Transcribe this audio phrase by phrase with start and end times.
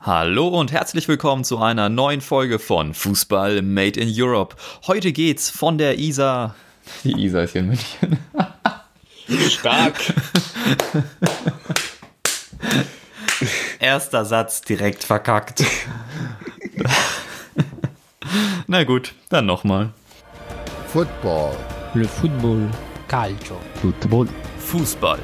[0.00, 4.54] Hallo und herzlich willkommen zu einer neuen Folge von Fußball Made in Europe.
[4.86, 6.54] Heute geht's von der Isar.
[7.02, 8.18] Die Isar ist hier in München.
[9.50, 9.96] Stark.
[13.80, 15.64] Erster Satz direkt verkackt.
[18.68, 19.92] Na gut, dann nochmal.
[20.88, 21.56] Football.
[21.94, 22.68] Le football.
[23.08, 23.58] Calcio.
[23.80, 24.28] Football.
[24.58, 25.18] Fußball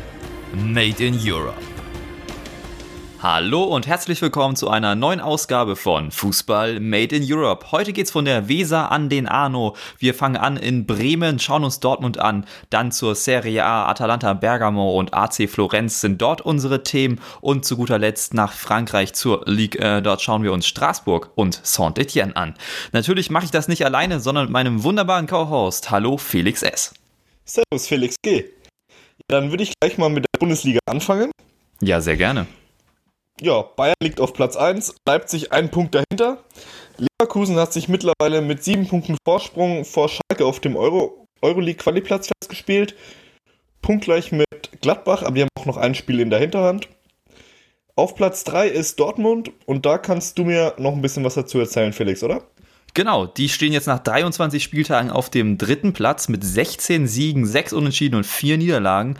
[0.55, 1.72] Made in Europe.
[3.23, 7.71] Hallo und herzlich willkommen zu einer neuen Ausgabe von Fußball Made in Europe.
[7.71, 9.77] Heute geht's von der Weser an den Arno.
[9.97, 14.99] Wir fangen an in Bremen, schauen uns Dortmund an, dann zur Serie A, Atalanta Bergamo
[14.99, 19.81] und AC Florenz sind dort unsere Themen und zu guter Letzt nach Frankreich zur Ligue.
[19.81, 22.55] Äh, dort schauen wir uns Straßburg und Saint-Etienne an.
[22.91, 25.93] Natürlich mache ich das nicht alleine, sondern mit meinem wunderbaren Co-Host.
[25.93, 26.93] Hallo Felix S.
[27.45, 28.47] Servus Felix G.
[29.29, 31.31] Dann würde ich gleich mal mit der Bundesliga anfangen.
[31.81, 32.49] Ja, sehr gerne.
[33.43, 36.45] Ja, Bayern liegt auf Platz 1, Leipzig einen Punkt dahinter.
[36.97, 42.95] Leverkusen hat sich mittlerweile mit sieben Punkten Vorsprung vor Schalke auf dem Euro Euroleague-Qualiplatz festgespielt.
[43.81, 44.47] Punktgleich mit
[44.81, 46.89] Gladbach, aber die haben auch noch ein Spiel in der Hinterhand.
[47.97, 51.59] Auf Platz 3 ist Dortmund und da kannst du mir noch ein bisschen was dazu
[51.59, 52.45] erzählen, Felix, oder?
[52.95, 57.73] Genau, die stehen jetzt nach 23 Spieltagen auf dem dritten Platz mit 16 Siegen, 6
[57.73, 59.17] Unentschieden und 4 Niederlagen,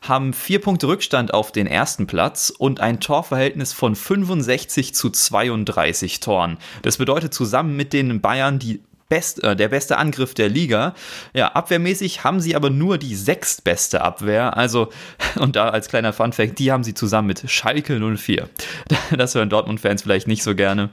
[0.00, 6.20] haben 4 Punkte Rückstand auf den ersten Platz und ein Torverhältnis von 65 zu 32
[6.20, 6.58] Toren.
[6.82, 10.94] Das bedeutet zusammen mit den Bayern die Best, äh, der beste Angriff der Liga.
[11.32, 14.56] Ja, abwehrmäßig haben sie aber nur die sechstbeste Abwehr.
[14.56, 14.90] Also,
[15.36, 18.48] und da als kleiner Funfact, die haben sie zusammen mit Schalke 04.
[19.16, 20.90] Das hören Dortmund-Fans vielleicht nicht so gerne.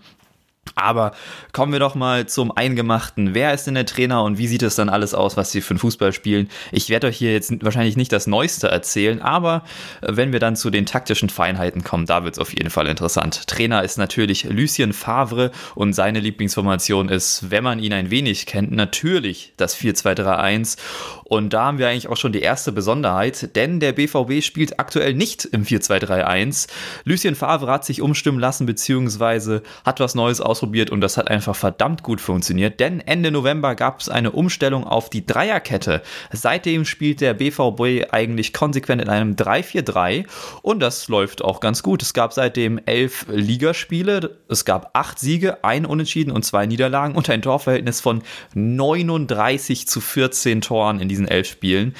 [0.76, 1.12] Aber
[1.52, 3.36] kommen wir doch mal zum Eingemachten.
[3.36, 5.76] Wer ist denn der Trainer und wie sieht es dann alles aus, was sie für
[5.76, 6.50] den Fußball spielen?
[6.72, 9.64] Ich werde euch hier jetzt wahrscheinlich nicht das Neueste erzählen, aber
[10.02, 13.48] wenn wir dann zu den taktischen Feinheiten kommen, da wird es auf jeden Fall interessant.
[13.48, 18.72] Trainer ist natürlich Lucien Favre und seine Lieblingsformation ist, wenn man ihn ein wenig kennt,
[18.72, 20.78] natürlich das 4-2-3-1.
[21.24, 25.14] Und da haben wir eigentlich auch schon die erste Besonderheit, denn der BVB spielt aktuell
[25.14, 26.68] nicht im 4-2-3-1.
[27.06, 31.32] Lucien Favre hat sich umstimmen lassen, beziehungsweise hat was Neues aus ausprobiert und das hat
[31.32, 36.04] einfach verdammt gut funktioniert, denn Ende November gab es eine Umstellung auf die Dreierkette.
[36.32, 40.28] Seitdem spielt der BVB eigentlich konsequent in einem 3-4-3
[40.62, 42.04] und das läuft auch ganz gut.
[42.04, 47.28] Es gab seitdem elf Ligaspiele, es gab acht Siege, ein Unentschieden und zwei Niederlagen und
[47.32, 48.22] ein Torverhältnis von
[48.54, 51.96] 39 zu 14 Toren in diesen elf Spielen.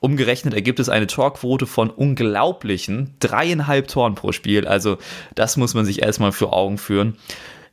[0.00, 4.66] Umgerechnet ergibt es eine Torquote von unglaublichen dreieinhalb Toren pro Spiel.
[4.66, 4.98] Also
[5.34, 7.16] das muss man sich erstmal für Augen führen.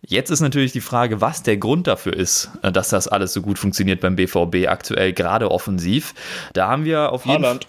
[0.08, 3.42] Jetzt ist natürlich die Frage, was der Grund dafür ist, äh, dass das alles so
[3.42, 6.14] gut funktioniert beim BVB aktuell, gerade offensiv.
[6.54, 7.60] Da haben wir auf jeden Fall.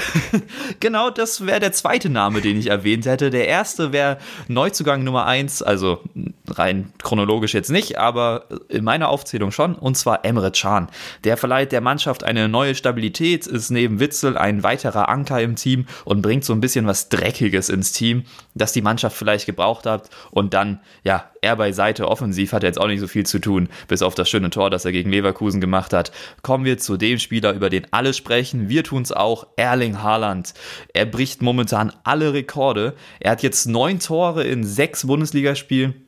[0.80, 3.30] genau, das wäre der zweite Name, den ich erwähnt hätte.
[3.30, 6.00] Der erste wäre Neuzugang Nummer 1, also
[6.48, 10.88] rein chronologisch jetzt nicht, aber in meiner Aufzählung schon, und zwar Emre Can.
[11.24, 15.86] Der verleiht der Mannschaft eine neue Stabilität, ist neben Witzel ein weiterer Anker im Team
[16.04, 18.24] und bringt so ein bisschen was Dreckiges ins Team,
[18.54, 20.10] das die Mannschaft vielleicht gebraucht hat.
[20.30, 24.02] Und dann, ja, er beiseite offensiv hat jetzt auch nicht so viel zu tun, bis
[24.02, 26.12] auf das schöne Tor, das er gegen Leverkusen gemacht hat.
[26.42, 28.68] Kommen wir zu dem Spieler, über den alle sprechen.
[28.68, 29.48] Wir tun es auch.
[29.56, 30.54] Erling Haaland.
[30.92, 32.94] Er bricht momentan alle Rekorde.
[33.20, 36.01] Er hat jetzt neun Tore in sechs Bundesligaspielen.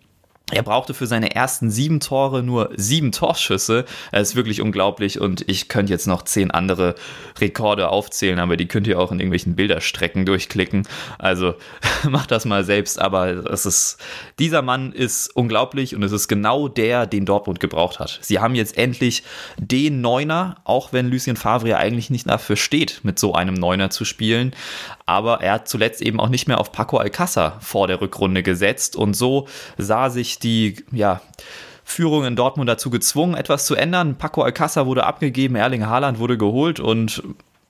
[0.52, 3.86] Er brauchte für seine ersten sieben Tore nur sieben Torschüsse.
[4.12, 6.96] Das ist wirklich unglaublich und ich könnte jetzt noch zehn andere
[7.40, 10.86] Rekorde aufzählen, aber die könnt ihr auch in irgendwelchen Bilderstrecken durchklicken.
[11.18, 11.54] Also
[12.10, 13.96] macht das mal selbst, aber es ist,
[14.38, 18.18] dieser Mann ist unglaublich und es ist genau der, den Dortmund gebraucht hat.
[18.20, 19.22] Sie haben jetzt endlich
[19.56, 24.04] den Neuner, auch wenn Lucien Favre eigentlich nicht dafür steht, mit so einem Neuner zu
[24.04, 24.54] spielen.
[25.06, 28.94] Aber er hat zuletzt eben auch nicht mehr auf Paco Alcázar vor der Rückrunde gesetzt
[28.94, 31.20] und so sah sich die ja,
[31.84, 34.16] Führung in Dortmund dazu gezwungen, etwas zu ändern.
[34.16, 37.22] Paco Alcázar wurde abgegeben, Erling Haaland wurde geholt und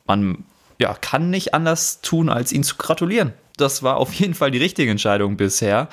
[0.06, 0.44] man
[0.78, 3.32] ja, kann nicht anders tun, als ihn zu gratulieren.
[3.56, 5.88] Das war auf jeden Fall die richtige Entscheidung bisher.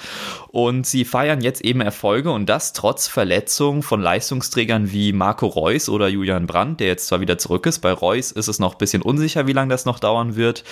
[0.48, 5.88] Und sie feiern jetzt eben Erfolge und das trotz Verletzungen von Leistungsträgern wie Marco Reus
[5.88, 7.80] oder Julian Brandt, der jetzt zwar wieder zurück ist.
[7.80, 10.64] Bei Reus ist es noch ein bisschen unsicher, wie lange das noch dauern wird.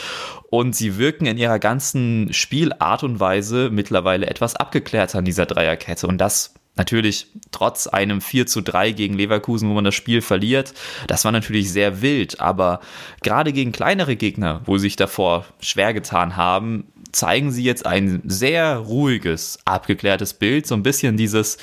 [0.50, 6.08] Und sie wirken in ihrer ganzen Spielart und Weise mittlerweile etwas abgeklärter an dieser Dreierkette.
[6.08, 10.74] Und das Natürlich trotz einem 4 zu 3 gegen Leverkusen, wo man das Spiel verliert,
[11.08, 12.80] das war natürlich sehr wild, aber
[13.22, 18.22] gerade gegen kleinere Gegner, wo sie sich davor schwer getan haben, zeigen sie jetzt ein
[18.24, 21.58] sehr ruhiges, abgeklärtes Bild, so ein bisschen dieses,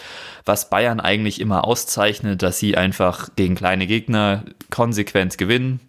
[0.44, 5.80] was Bayern eigentlich immer auszeichnet, dass sie einfach gegen kleine Gegner konsequent gewinnen,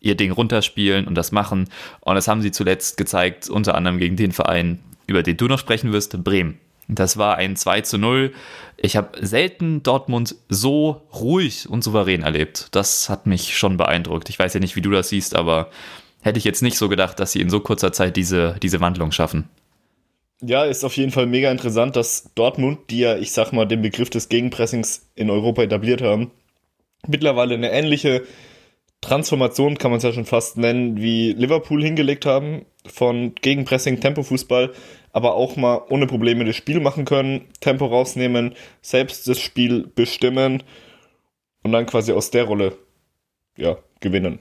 [0.00, 1.68] ihr Ding runterspielen und das machen.
[2.00, 5.60] Und das haben sie zuletzt gezeigt, unter anderem gegen den Verein, über den du noch
[5.60, 6.58] sprechen wirst, Bremen.
[6.88, 8.32] Das war ein 2 zu 0.
[8.76, 12.68] Ich habe selten Dortmund so ruhig und souverän erlebt.
[12.72, 14.28] Das hat mich schon beeindruckt.
[14.28, 15.70] Ich weiß ja nicht, wie du das siehst, aber
[16.20, 19.12] hätte ich jetzt nicht so gedacht, dass sie in so kurzer Zeit diese, diese Wandlung
[19.12, 19.48] schaffen.
[20.44, 23.80] Ja, ist auf jeden Fall mega interessant, dass Dortmund, die ja, ich sag mal, den
[23.80, 26.32] Begriff des Gegenpressings in Europa etabliert haben,
[27.06, 28.24] mittlerweile eine ähnliche
[29.00, 34.72] Transformation, kann man es ja schon fast nennen, wie Liverpool hingelegt haben, von Gegenpressing, Tempofußball,
[35.12, 40.62] aber auch mal ohne Probleme das Spiel machen können, Tempo rausnehmen, selbst das Spiel bestimmen
[41.62, 42.76] und dann quasi aus der Rolle,
[43.56, 44.40] ja, gewinnen.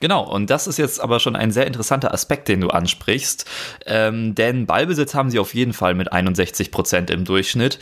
[0.00, 3.44] Genau, und das ist jetzt aber schon ein sehr interessanter Aspekt, den du ansprichst.
[3.84, 7.78] Ähm, denn Ballbesitz haben sie auf jeden Fall mit 61 Prozent im Durchschnitt.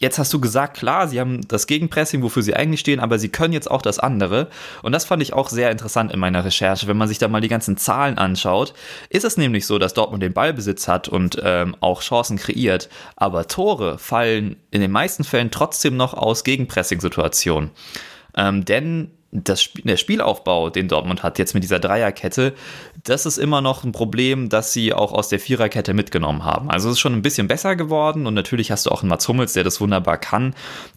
[0.00, 3.30] Jetzt hast du gesagt, klar, sie haben das Gegenpressing, wofür sie eigentlich stehen, aber sie
[3.30, 4.48] können jetzt auch das andere.
[4.82, 6.86] Und das fand ich auch sehr interessant in meiner Recherche.
[6.86, 8.74] Wenn man sich da mal die ganzen Zahlen anschaut,
[9.10, 12.88] ist es nämlich so, dass Dortmund den Ballbesitz hat und ähm, auch Chancen kreiert.
[13.16, 17.70] Aber Tore fallen in den meisten Fällen trotzdem noch aus Gegenpressing-Situationen.
[18.36, 22.54] Ähm, denn das, der Spielaufbau, den Dortmund hat, jetzt mit dieser Dreierkette,
[23.04, 26.70] das ist immer noch ein Problem, das sie auch aus der Viererkette mitgenommen haben.
[26.70, 29.28] Also es ist schon ein bisschen besser geworden und natürlich hast du auch einen Mats
[29.28, 30.54] Hummels, der das wunderbar kann,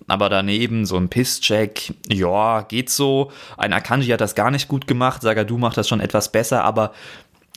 [0.07, 3.31] aber daneben so ein Pisscheck, ja, geht so.
[3.57, 6.93] Ein Akanji hat das gar nicht gut gemacht, Sagadu macht das schon etwas besser, aber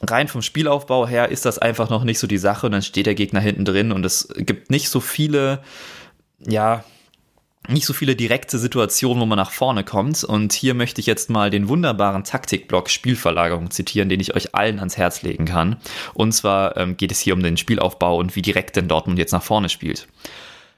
[0.02, 3.06] rein vom Spielaufbau her ist das einfach noch nicht so die Sache und dann steht
[3.06, 5.60] der Gegner hinten drin und es gibt nicht so viele,
[6.40, 6.82] ja,
[7.68, 10.22] nicht so viele direkte Situationen, wo man nach vorne kommt.
[10.24, 14.78] Und hier möchte ich jetzt mal den wunderbaren Taktikblock Spielverlagerung zitieren, den ich euch allen
[14.78, 15.76] ans Herz legen kann.
[16.12, 19.32] Und zwar ähm, geht es hier um den Spielaufbau und wie direkt denn Dortmund jetzt
[19.32, 20.06] nach vorne spielt.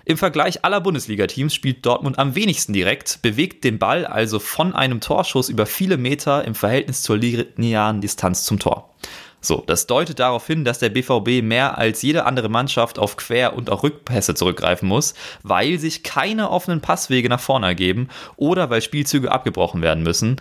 [0.08, 5.00] Im Vergleich aller Bundesliga-Teams spielt Dortmund am wenigsten direkt, bewegt den Ball also von einem
[5.00, 8.94] Torschuss über viele Meter im Verhältnis zur linearen Distanz zum Tor.
[9.40, 13.54] So, das deutet darauf hin, dass der BVB mehr als jede andere Mannschaft auf Quer-
[13.54, 18.82] und auch Rückpässe zurückgreifen muss, weil sich keine offenen Passwege nach vorne ergeben oder weil
[18.82, 20.40] Spielzüge abgebrochen werden müssen.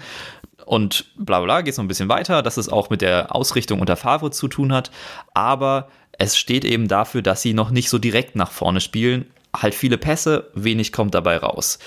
[0.65, 3.80] Und bla bla geht es noch ein bisschen weiter, dass es auch mit der Ausrichtung
[3.80, 4.89] unter Favre zu tun hat.
[5.33, 9.25] Aber es steht eben dafür, dass sie noch nicht so direkt nach vorne spielen.
[9.56, 11.80] Halt viele Pässe, wenig kommt dabei raus.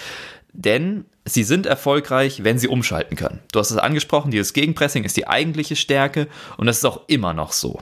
[0.53, 3.41] Denn sie sind erfolgreich, wenn sie umschalten können.
[3.53, 7.35] Du hast es angesprochen, dieses Gegenpressing ist die eigentliche Stärke und das ist auch immer
[7.35, 7.81] noch so.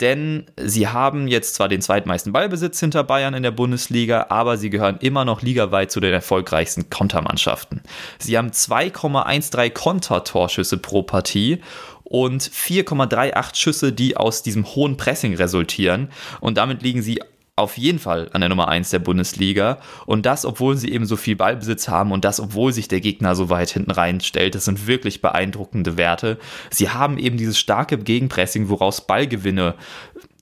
[0.00, 4.68] Denn sie haben jetzt zwar den zweitmeisten Ballbesitz hinter Bayern in der Bundesliga, aber sie
[4.68, 7.82] gehören immer noch ligaweit zu den erfolgreichsten Kontermannschaften.
[8.18, 11.60] Sie haben 2,13 Kontertorschüsse pro Partie
[12.02, 16.08] und 4,38 Schüsse, die aus diesem hohen Pressing resultieren.
[16.40, 17.22] Und damit liegen sie
[17.54, 19.78] auf jeden Fall an der Nummer 1 der Bundesliga.
[20.06, 23.34] Und das, obwohl sie eben so viel Ballbesitz haben und das, obwohl sich der Gegner
[23.34, 24.54] so weit hinten reinstellt.
[24.54, 26.38] Das sind wirklich beeindruckende Werte.
[26.70, 29.74] Sie haben eben dieses starke Gegenpressing, woraus Ballgewinne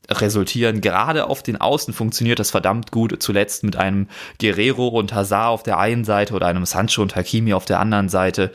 [0.08, 0.80] resultieren.
[0.80, 3.20] Gerade auf den Außen funktioniert das verdammt gut.
[3.20, 4.08] Zuletzt mit einem
[4.40, 8.08] Guerrero und Hazard auf der einen Seite oder einem Sancho und Hakimi auf der anderen
[8.08, 8.52] Seite.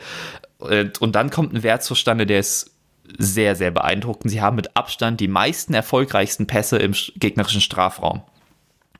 [0.58, 2.74] Und dann kommt ein Wert zustande, der ist
[3.18, 4.30] sehr, sehr beeindruckend.
[4.30, 8.22] Sie haben mit Abstand die meisten erfolgreichsten Pässe im gegnerischen Strafraum.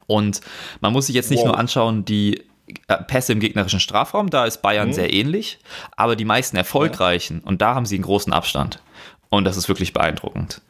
[0.06, 0.40] Und
[0.80, 1.48] man muss sich jetzt nicht wow.
[1.48, 2.42] nur anschauen, die
[2.88, 4.92] äh, Pässe im gegnerischen Strafraum, da ist Bayern mhm.
[4.92, 5.58] sehr ähnlich,
[5.96, 7.48] aber die meisten erfolgreichen, ja.
[7.48, 8.82] und da haben sie einen großen Abstand.
[9.28, 10.62] Und das ist wirklich beeindruckend.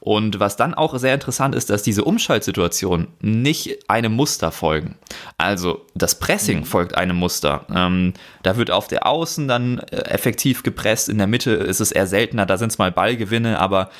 [0.00, 4.96] Und was dann auch sehr interessant ist, dass diese Umschaltsituationen nicht einem Muster folgen.
[5.36, 6.64] Also das Pressing mhm.
[6.64, 7.66] folgt einem Muster.
[7.72, 11.92] Ähm, da wird auf der Außen dann äh, effektiv gepresst, in der Mitte ist es
[11.92, 13.90] eher seltener, da sind es mal Ballgewinne, aber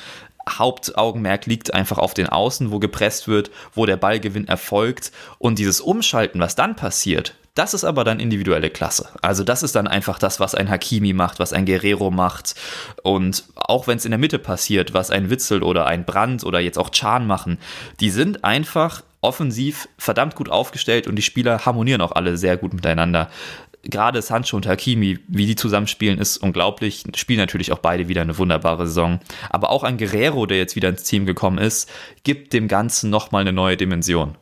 [0.49, 5.11] Hauptaugenmerk liegt einfach auf den Außen, wo gepresst wird, wo der Ballgewinn erfolgt.
[5.37, 9.09] Und dieses Umschalten, was dann passiert, das ist aber dann individuelle Klasse.
[9.21, 12.55] Also das ist dann einfach das, was ein Hakimi macht, was ein Guerrero macht.
[13.03, 16.61] Und auch wenn es in der Mitte passiert, was ein Witzel oder ein Brand oder
[16.61, 17.57] jetzt auch Chan machen,
[17.99, 22.73] die sind einfach offensiv verdammt gut aufgestellt und die Spieler harmonieren auch alle sehr gut
[22.73, 23.29] miteinander
[23.83, 27.03] gerade Sancho und Hakimi, wie die zusammenspielen, ist unglaublich.
[27.15, 29.19] Spielen natürlich auch beide wieder eine wunderbare Saison.
[29.49, 31.89] Aber auch ein Guerrero, der jetzt wieder ins Team gekommen ist,
[32.23, 34.37] gibt dem Ganzen nochmal eine neue Dimension.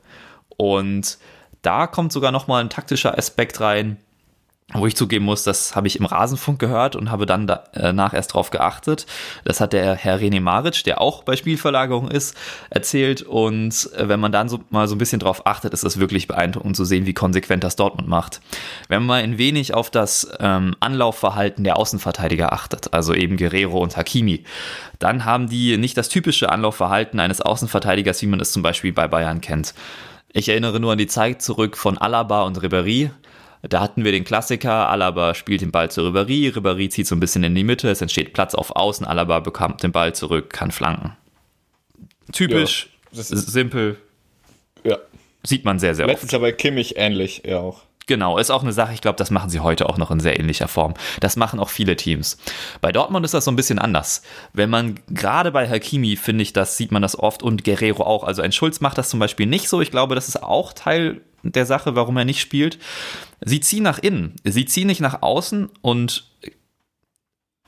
[0.58, 1.17] Und
[1.62, 3.98] da kommt sogar nochmal ein taktischer Aspekt rein,
[4.73, 8.17] wo ich zugeben muss, das habe ich im Rasenfunk gehört und habe dann danach äh,
[8.17, 9.07] erst drauf geachtet.
[9.43, 12.35] Das hat der Herr René Maric, der auch bei Spielverlagerung ist,
[12.69, 13.23] erzählt.
[13.23, 16.27] Und äh, wenn man dann so, mal so ein bisschen drauf achtet, ist es wirklich
[16.27, 18.41] beeindruckend zu sehen, wie konsequent das Dortmund macht.
[18.89, 23.79] Wenn man mal ein wenig auf das ähm, Anlaufverhalten der Außenverteidiger achtet, also eben Guerrero
[23.79, 24.43] und Hakimi,
[24.99, 29.07] dann haben die nicht das typische Anlaufverhalten eines Außenverteidigers, wie man es zum Beispiel bei
[29.07, 29.73] Bayern kennt.
[30.31, 33.09] Ich erinnere nur an die Zeit zurück von Alaba und Ribéry,
[33.62, 37.20] da hatten wir den Klassiker, Alaba spielt den Ball zu Ribéry, Ribéry zieht so ein
[37.20, 40.72] bisschen in die Mitte, es entsteht Platz auf Außen, Alaba bekommt den Ball zurück, kann
[40.72, 41.16] flanken.
[42.32, 43.98] Typisch, ja, simpel.
[44.84, 44.98] Ja,
[45.44, 46.34] Sieht man sehr, sehr Letztes oft.
[46.34, 47.84] Jahr bei Kimmich ähnlich, ja auch.
[48.08, 50.39] Genau, ist auch eine Sache, ich glaube, das machen sie heute auch noch in sehr
[50.39, 50.96] ähnlicher Form.
[51.20, 52.39] Das machen auch viele Teams.
[52.82, 54.24] Bei Dortmund ist das so ein bisschen anders.
[54.51, 58.24] Wenn man, gerade bei Hakimi, finde ich, das sieht man das oft und Guerrero auch.
[58.24, 59.80] Also ein Schulz macht das zum Beispiel nicht so.
[59.80, 62.79] Ich glaube, das ist auch Teil der Sache, warum er nicht spielt.
[63.41, 64.36] Sie ziehen nach innen.
[64.43, 66.29] Sie ziehen nicht nach außen und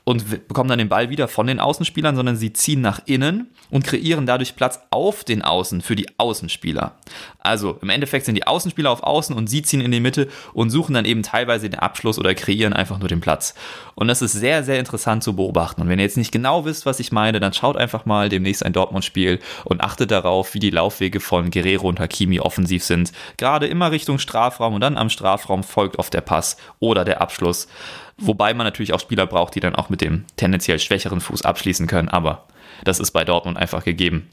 [0.04, 3.84] und bekommen dann den Ball wieder von den Außenspielern, sondern sie ziehen nach innen und
[3.84, 6.96] kreieren dadurch Platz auf den Außen für die Außenspieler.
[7.38, 10.70] Also im Endeffekt sind die Außenspieler auf Außen und sie ziehen in die Mitte und
[10.70, 13.54] suchen dann eben teilweise den Abschluss oder kreieren einfach nur den Platz.
[13.94, 15.80] Und das ist sehr, sehr interessant zu beobachten.
[15.80, 18.64] Und wenn ihr jetzt nicht genau wisst, was ich meine, dann schaut einfach mal demnächst
[18.64, 23.12] ein Dortmund-Spiel und achtet darauf, wie die Laufwege von Guerrero und Hakimi offensiv sind.
[23.36, 27.68] Gerade immer Richtung Strafraum und dann am Strafraum folgt oft der Pass oder der Abschluss.
[28.24, 31.86] Wobei man natürlich auch Spieler braucht, die dann auch mit dem tendenziell schwächeren Fuß abschließen
[31.86, 32.46] können, aber
[32.84, 34.28] das ist bei Dortmund einfach gegeben.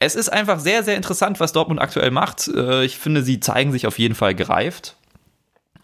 [0.00, 2.48] Es ist einfach sehr, sehr interessant, was Dortmund aktuell macht.
[2.48, 4.96] Äh, ich finde, sie zeigen sich auf jeden Fall gereift.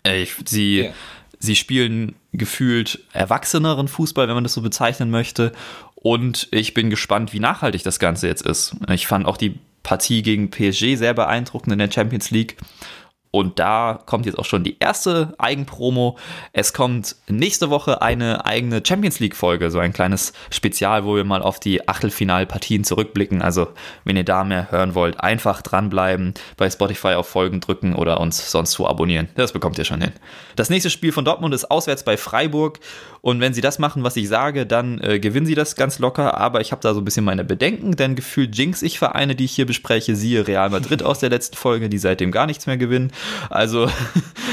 [0.02, 0.92] Äh, sie, Ja.
[1.38, 5.52] sie spielen gefühlt erwachseneren Fußball, wenn man das so bezeichnen möchte.
[5.94, 8.76] Und ich bin gespannt, wie nachhaltig das Ganze jetzt ist.
[8.90, 12.56] Ich fand auch die Partie gegen PSG sehr beeindruckend in der Champions League.
[13.32, 16.18] Und da kommt jetzt auch schon die erste Eigenpromo.
[16.52, 21.40] Es kommt nächste Woche eine eigene Champions League-Folge, so ein kleines Spezial, wo wir mal
[21.40, 23.40] auf die Achtelfinalpartien zurückblicken.
[23.40, 23.68] Also,
[24.04, 28.50] wenn ihr da mehr hören wollt, einfach dranbleiben, bei Spotify auf Folgen drücken oder uns
[28.50, 29.28] sonst wo abonnieren.
[29.36, 30.12] Das bekommt ihr schon hin.
[30.56, 32.80] Das nächste Spiel von Dortmund ist auswärts bei Freiburg.
[33.22, 36.38] Und wenn sie das machen, was ich sage, dann äh, gewinnen sie das ganz locker.
[36.38, 39.44] Aber ich habe da so ein bisschen meine Bedenken, denn gefühlt jinx ich Vereine, die
[39.44, 40.16] ich hier bespreche.
[40.16, 43.12] Siehe Real Madrid aus der letzten Folge, die seitdem gar nichts mehr gewinnen.
[43.50, 43.90] Also,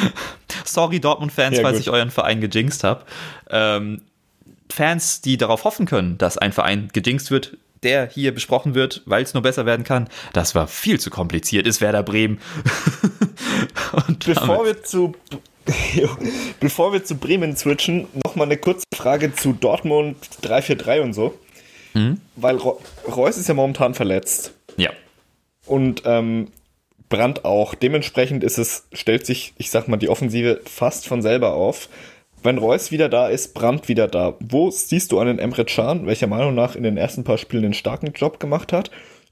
[0.65, 3.05] sorry Dortmund-Fans, Ja, falls ich euren Verein gejinxt habe.
[3.49, 4.01] Ähm,
[4.69, 9.23] Fans, die darauf hoffen können, dass ein Verein gejinxt wird, der hier besprochen wird, weil
[9.23, 12.39] es nur besser werden kann, das war viel zu kompliziert, ist Werder Bremen.
[14.07, 15.13] Und Bevor wir zu
[16.59, 21.37] bevor wir zu Bremen switchen, nochmal eine kurze Frage zu Dortmund 343 und so.
[21.93, 22.21] Mhm.
[22.35, 22.57] Weil
[23.07, 24.53] Reus ist ja momentan verletzt.
[24.77, 24.91] ja.
[25.65, 26.47] Und ähm,
[27.09, 27.73] Brandt auch.
[27.73, 31.89] Dementsprechend ist es, stellt sich, ich sag mal, die Offensive fast von selber auf.
[32.43, 34.35] Wenn Reus wieder da ist, Brandt wieder da.
[34.39, 37.73] Wo siehst du einen Emre Can, welcher Meinung nach in den ersten paar Spielen einen
[37.73, 38.91] starken Job gemacht hat?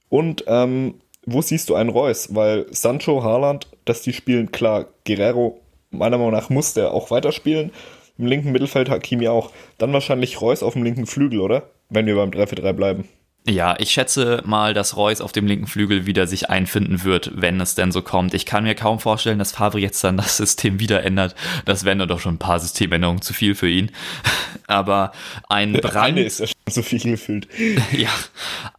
[0.10, 2.34] Und ähm, wo siehst du einen Reus?
[2.34, 5.60] Weil Sancho, Haaland, dass die spielen, klar, Guerrero,
[5.98, 7.72] meiner Meinung nach muss der auch weiterspielen.
[8.18, 9.52] Im linken Mittelfeld Hakimi auch.
[9.78, 11.70] Dann wahrscheinlich Reus auf dem linken Flügel, oder?
[11.90, 13.10] Wenn wir beim 3-4-3 bleiben.
[13.48, 17.62] Ja, ich schätze mal, dass Reus auf dem linken Flügel wieder sich einfinden wird, wenn
[17.62, 18.34] es denn so kommt.
[18.34, 21.36] Ich kann mir kaum vorstellen, dass Favre jetzt dann das System wieder ändert.
[21.66, 23.92] Das wären doch schon ein paar Systemänderungen zu viel für ihn.
[24.68, 25.12] Aber
[25.48, 25.96] ein Brand.
[25.96, 27.48] Eine ist ja schon so viel gefühlt.
[27.92, 28.10] Ja,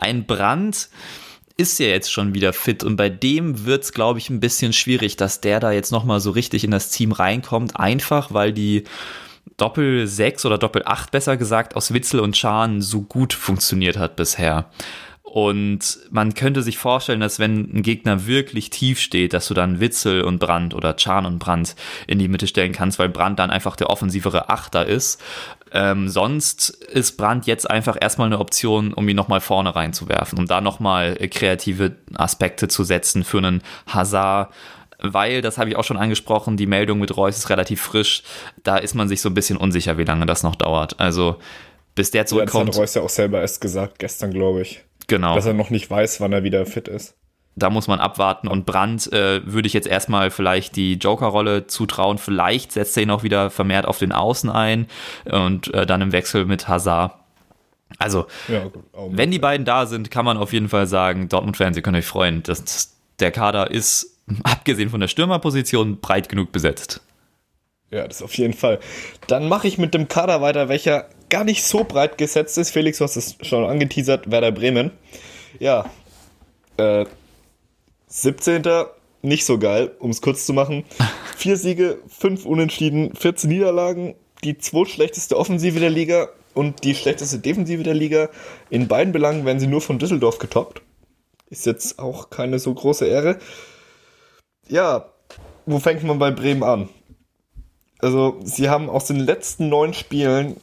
[0.00, 0.88] ein Brand
[1.56, 4.72] ist ja jetzt schon wieder fit und bei dem wird es, glaube ich, ein bisschen
[4.72, 7.78] schwierig, dass der da jetzt nochmal so richtig in das Team reinkommt.
[7.78, 8.84] Einfach, weil die
[9.56, 14.16] Doppel 6 oder Doppel 8 besser gesagt aus Witzel und Schahn so gut funktioniert hat
[14.16, 14.70] bisher.
[15.22, 19.80] Und man könnte sich vorstellen, dass wenn ein Gegner wirklich tief steht, dass du dann
[19.80, 21.74] Witzel und Brand oder Chan und Brand
[22.06, 25.20] in die Mitte stellen kannst, weil Brand dann einfach der offensivere Achter ist.
[25.72, 30.46] Ähm, sonst ist Brand jetzt einfach erstmal eine Option, um ihn nochmal vorne reinzuwerfen, um
[30.46, 34.52] da nochmal kreative Aspekte zu setzen für einen Hazard,
[34.98, 38.22] weil, das habe ich auch schon angesprochen, die Meldung mit Reus ist relativ frisch.
[38.62, 40.98] Da ist man sich so ein bisschen unsicher, wie lange das noch dauert.
[40.98, 41.36] Also
[41.94, 44.84] bis der Ja, das zurückkommt, hat Reus ja auch selber erst gesagt, gestern, glaube ich.
[45.06, 45.34] genau.
[45.34, 47.14] Dass er noch nicht weiß, wann er wieder fit ist.
[47.56, 48.48] Da muss man abwarten.
[48.48, 52.18] Und Brandt äh, würde ich jetzt erstmal vielleicht die Joker-Rolle zutrauen.
[52.18, 54.86] Vielleicht setzt er ihn auch wieder vermehrt auf den Außen ein
[55.24, 57.14] und äh, dann im Wechsel mit Hazard.
[57.98, 58.84] Also, Ja, gut.
[59.10, 62.06] Wenn die beiden da sind, kann man auf jeden Fall sagen, Dortmund-Fans, ihr könnt euch
[62.06, 62.42] freuen.
[62.42, 67.00] Das, der Kader ist, abgesehen von der Stürmerposition, breit genug besetzt.
[67.90, 68.80] Ja, das auf jeden Fall.
[69.28, 72.70] Dann mache ich mit dem Kader weiter, welcher gar nicht so breit gesetzt ist.
[72.70, 74.90] Felix, du hast es schon angeteasert, Werder Bremen.
[75.60, 75.86] Ja,
[76.76, 77.06] äh,
[78.16, 78.62] 17.
[79.20, 80.84] Nicht so geil, um es kurz zu machen.
[81.36, 87.82] Vier Siege, fünf Unentschieden, 14 Niederlagen, die zweitschlechteste Offensive der Liga und die schlechteste Defensive
[87.82, 88.30] der Liga.
[88.70, 90.80] In beiden Belangen werden sie nur von Düsseldorf getoppt.
[91.50, 93.38] Ist jetzt auch keine so große Ehre.
[94.66, 95.12] Ja,
[95.66, 96.88] wo fängt man bei Bremen an?
[97.98, 100.56] Also, sie haben aus den letzten neun Spielen,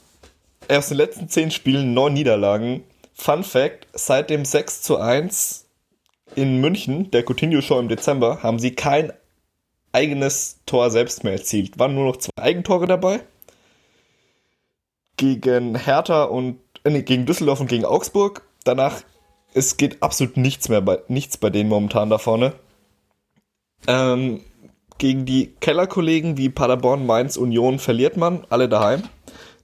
[0.68, 2.84] äh, aus den letzten zehn Spielen neun Niederlagen.
[3.14, 5.63] Fun Fact: Seit dem 6 zu 1
[6.36, 9.14] in München, der Coutinho Show im Dezember, haben sie kein
[9.92, 11.80] eigenes Tor selbst mehr erzielt.
[11.80, 13.22] Waren nur noch zwei Eigentore dabei.
[15.18, 18.44] Gegen Hertha und äh, nee, gegen Düsseldorf und gegen Augsburg.
[18.64, 19.02] Danach,
[19.54, 22.54] es geht absolut nichts mehr bei nichts bei denen momentan da vorne.
[23.88, 24.42] Ähm,
[24.98, 29.04] gegen die Kellerkollegen wie Paderborn, Mainz, Union verliert man, alle daheim.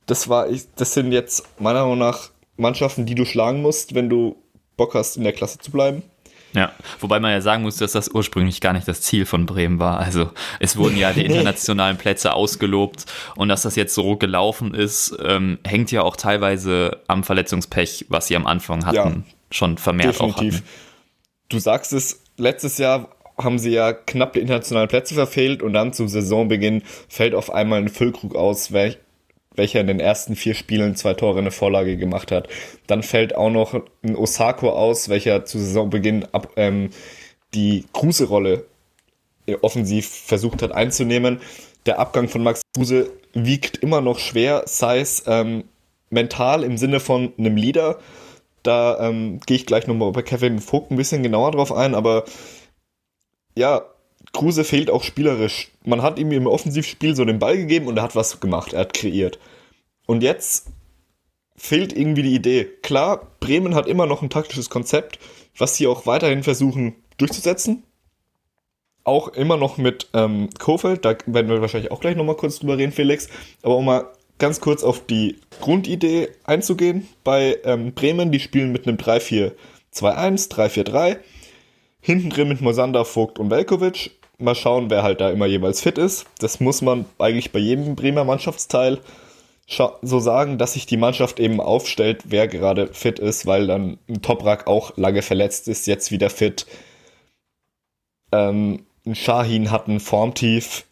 [0.05, 4.35] Das, war, das sind jetzt meiner Meinung nach Mannschaften, die du schlagen musst, wenn du
[4.75, 6.03] Bock hast, in der Klasse zu bleiben.
[6.53, 9.79] Ja, wobei man ja sagen muss, dass das ursprünglich gar nicht das Ziel von Bremen
[9.79, 9.99] war.
[9.99, 15.15] Also es wurden ja die internationalen Plätze ausgelobt und dass das jetzt so gelaufen ist,
[15.23, 20.15] ähm, hängt ja auch teilweise am Verletzungspech, was sie am Anfang hatten, ja, schon vermehrt
[20.15, 20.37] definitiv.
[20.37, 20.63] auch hatten.
[21.49, 25.93] Du sagst es, letztes Jahr haben sie ja knapp die internationalen Plätze verfehlt und dann
[25.93, 28.71] zum Saisonbeginn fällt auf einmal ein Füllkrug aus,
[29.59, 32.47] welcher in den ersten vier Spielen zwei Tore eine Vorlage gemacht hat.
[32.87, 36.89] Dann fällt auch noch ein Osako aus, welcher zu Saisonbeginn ab, ähm,
[37.53, 38.65] die Kruse-Rolle
[39.61, 41.41] offensiv versucht hat einzunehmen.
[41.85, 45.63] Der Abgang von Max Kruse wiegt immer noch schwer, sei es ähm,
[46.09, 47.99] mental im Sinne von einem Leader.
[48.63, 52.25] Da ähm, gehe ich gleich nochmal bei Kevin Vogt ein bisschen genauer drauf ein, aber
[53.57, 53.83] ja,
[54.33, 55.69] Kruse fehlt auch spielerisch.
[55.85, 58.81] Man hat ihm im Offensivspiel so den Ball gegeben und er hat was gemacht, er
[58.81, 59.39] hat kreiert.
[60.09, 60.71] Und jetzt
[61.55, 62.63] fehlt irgendwie die Idee.
[62.81, 65.19] Klar, Bremen hat immer noch ein taktisches Konzept,
[65.55, 67.83] was sie auch weiterhin versuchen durchzusetzen.
[69.03, 72.79] Auch immer noch mit ähm, Kofeld, da werden wir wahrscheinlich auch gleich nochmal kurz drüber
[72.79, 73.27] reden, Felix.
[73.61, 74.07] Aber um mal
[74.39, 77.07] ganz kurz auf die Grundidee einzugehen.
[77.23, 79.53] Bei ähm, Bremen, die spielen mit einem 3-4-2-1,
[80.49, 81.17] 3-4-3.
[82.01, 85.99] Hinten drin mit Mosander, Vogt und Velkovic mal schauen, wer halt da immer jeweils fit
[85.99, 86.25] ist.
[86.39, 88.97] Das muss man eigentlich bei jedem Bremer Mannschaftsteil
[89.69, 94.21] so sagen, dass sich die Mannschaft eben aufstellt, wer gerade fit ist, weil dann ein
[94.21, 96.65] Toprak auch lange verletzt ist, jetzt wieder fit.
[98.31, 100.85] Ähm, ein Shahin hat ein Formtief.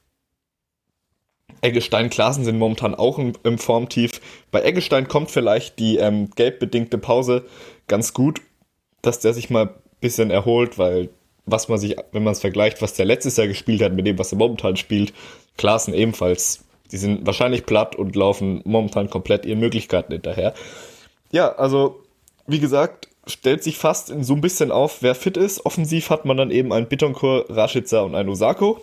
[1.62, 4.22] Eggestein, Klassen sind momentan auch im, im Formtief.
[4.52, 7.46] Bei Eggestein kommt vielleicht die ähm, gelbbedingte Pause
[7.88, 8.42] ganz gut,
[9.02, 11.10] dass der sich mal ein bisschen erholt, weil
[11.48, 14.20] was man sich, wenn man es vergleicht, was der letztes Jahr gespielt hat mit dem,
[14.20, 15.14] was er momentan spielt,
[15.58, 16.67] Klaassen ebenfalls.
[16.92, 20.54] Die sind wahrscheinlich platt und laufen momentan komplett ihren Möglichkeiten hinterher.
[21.32, 22.04] Ja, also,
[22.46, 25.66] wie gesagt, stellt sich fast so ein bisschen auf, wer fit ist.
[25.66, 28.82] Offensiv hat man dann eben einen Bittencourt, Rashica und einen Osako.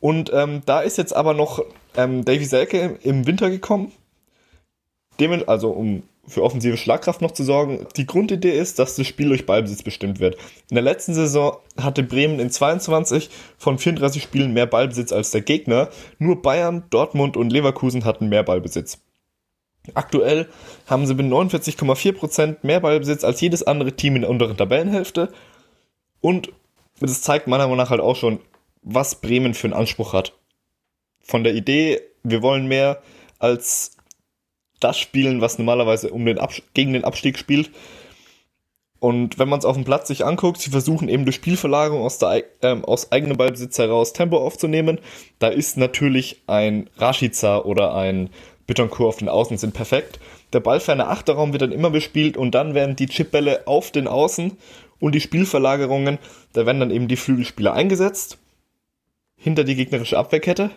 [0.00, 1.64] Und ähm, da ist jetzt aber noch
[1.96, 3.92] ähm, Davy Selke im Winter gekommen.
[5.20, 7.86] Dem, also um für offensive Schlagkraft noch zu sorgen.
[7.96, 10.36] Die Grundidee ist, dass das Spiel durch Ballbesitz bestimmt wird.
[10.70, 15.40] In der letzten Saison hatte Bremen in 22 von 34 Spielen mehr Ballbesitz als der
[15.40, 15.88] Gegner.
[16.18, 18.98] Nur Bayern, Dortmund und Leverkusen hatten mehr Ballbesitz.
[19.94, 20.48] Aktuell
[20.86, 25.32] haben sie mit 49,4% mehr Ballbesitz als jedes andere Team in der unteren Tabellenhälfte.
[26.20, 26.52] Und
[27.00, 28.38] das zeigt meiner Meinung nach halt auch schon,
[28.82, 30.34] was Bremen für einen Anspruch hat.
[31.20, 33.02] Von der Idee, wir wollen mehr
[33.40, 33.91] als
[34.82, 36.38] das spielen, was normalerweise um den
[36.74, 37.70] gegen den Abstieg spielt.
[38.98, 42.18] Und wenn man es auf dem Platz sich anguckt, sie versuchen eben durch Spielverlagerung aus,
[42.18, 45.00] der, äh, aus eigenem Ballbesitz heraus Tempo aufzunehmen.
[45.40, 48.30] Da ist natürlich ein Rashica oder ein
[48.68, 50.20] Bittencourt auf den Außen sind perfekt.
[50.52, 54.56] Der ballferne Achterraum wird dann immer bespielt und dann werden die Chipbälle auf den Außen
[55.00, 56.18] und die Spielverlagerungen,
[56.52, 58.38] da werden dann eben die Flügelspieler eingesetzt
[59.36, 60.70] hinter die gegnerische Abwehrkette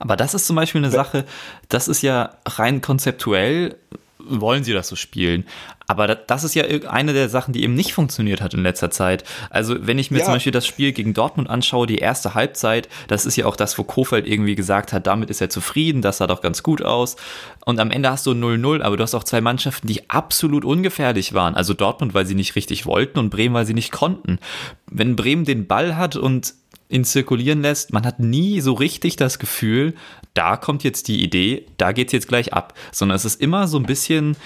[0.00, 1.24] aber das ist zum Beispiel eine Sache,
[1.68, 3.76] das ist ja rein konzeptuell,
[4.18, 5.44] wollen sie das so spielen.
[5.86, 9.24] Aber das ist ja eine der Sachen, die eben nicht funktioniert hat in letzter Zeit.
[9.50, 10.24] Also, wenn ich mir ja.
[10.24, 13.76] zum Beispiel das Spiel gegen Dortmund anschaue, die erste Halbzeit, das ist ja auch das,
[13.76, 17.16] wo Kofeld irgendwie gesagt hat, damit ist er zufrieden, das sah doch ganz gut aus.
[17.64, 21.34] Und am Ende hast du 0-0, aber du hast auch zwei Mannschaften, die absolut ungefährlich
[21.34, 21.56] waren.
[21.56, 24.38] Also Dortmund, weil sie nicht richtig wollten und Bremen, weil sie nicht konnten.
[24.86, 26.54] Wenn Bremen den Ball hat und
[26.90, 29.94] ihn zirkulieren lässt, man hat nie so richtig das Gefühl,
[30.34, 33.78] da kommt jetzt die Idee, da geht's jetzt gleich ab, sondern es ist immer so
[33.78, 34.36] ein bisschen,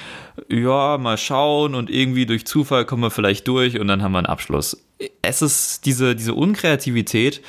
[0.48, 4.18] ja, mal schauen und irgendwie durch Zufall kommen wir vielleicht durch und dann haben wir
[4.18, 4.84] einen Abschluss.
[5.22, 7.42] Es ist diese, diese Unkreativität,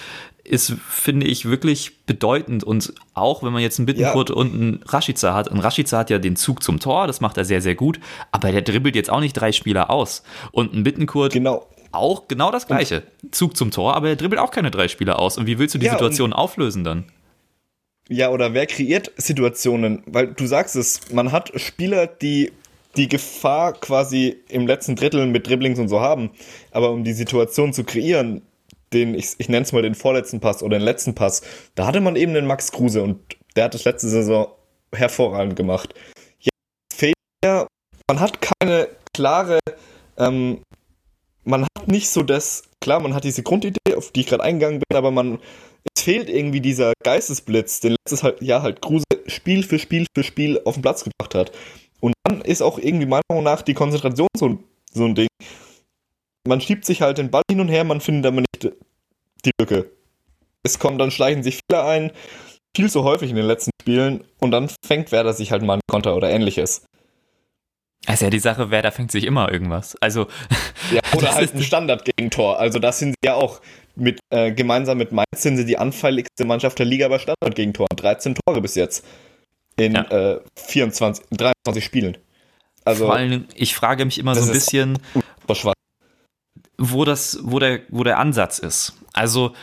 [0.45, 2.63] ist, finde ich, wirklich bedeutend.
[2.63, 4.35] Und auch wenn man jetzt einen Bittenkurt ja.
[4.35, 7.45] und einen Rashica hat, ein Rashica hat ja den Zug zum Tor, das macht er
[7.45, 7.99] sehr, sehr gut,
[8.31, 10.23] aber der dribbelt jetzt auch nicht drei Spieler aus.
[10.51, 13.03] Und ein Bittenkurt genau auch genau das gleiche.
[13.31, 15.37] Zug zum Tor, aber er dribbelt auch keine drei Spieler aus.
[15.37, 17.05] Und wie willst du die ja, Situation auflösen dann?
[18.07, 20.03] Ja, oder wer kreiert Situationen?
[20.05, 22.51] Weil du sagst es, man hat Spieler, die
[22.95, 26.31] die Gefahr quasi im letzten Drittel mit Dribblings und so haben.
[26.71, 28.41] Aber um die Situation zu kreieren,
[28.93, 31.41] den, ich, ich nenne es mal den vorletzten Pass oder den letzten Pass,
[31.75, 33.19] da hatte man eben den Max Kruse und
[33.55, 34.47] der hat das letzte Saison
[34.93, 35.93] hervorragend gemacht.
[36.39, 36.53] Jetzt
[36.93, 37.67] fehlt ja,
[38.07, 39.59] man hat keine klare
[40.17, 40.61] ähm,
[41.45, 44.81] man hat nicht so das, klar, man hat diese Grundidee, auf die ich gerade eingegangen
[44.87, 45.39] bin, aber man,
[45.95, 50.23] es fehlt irgendwie dieser Geistesblitz, den letztes halt, Jahr halt Kruse Spiel für Spiel für
[50.23, 51.51] Spiel auf den Platz gebracht hat.
[52.01, 54.59] Und dann ist auch irgendwie meiner Meinung nach die Konzentration so,
[54.91, 55.27] so ein Ding.
[56.47, 58.75] Man schiebt sich halt den Ball hin und her, man findet aber nicht
[59.45, 59.89] die Lücke.
[60.63, 62.11] Es kommen dann schleichen sich Fehler ein,
[62.75, 65.81] viel zu häufig in den letzten Spielen und dann fängt Werder sich halt mal einen
[65.87, 66.85] Konter oder ähnliches.
[68.05, 69.95] Also ja die Sache, Werder fängt sich immer irgendwas.
[70.01, 70.27] Also
[70.91, 72.59] ja, oder halt ein Standard-Gegentor.
[72.59, 73.61] Also das sind sie ja auch
[73.95, 77.95] mit äh, gemeinsam mit Mainz sind sie die anfälligste Mannschaft der Liga bei Standard-Gegentoren.
[77.95, 79.05] 13 Tore bis jetzt
[79.77, 80.33] in ja.
[80.35, 82.17] äh, 24, 23 Spielen.
[82.83, 84.99] Also vor allem, ich frage mich immer so ein bisschen,
[86.77, 88.93] wo das, wo der, wo der Ansatz ist.
[89.13, 89.53] Also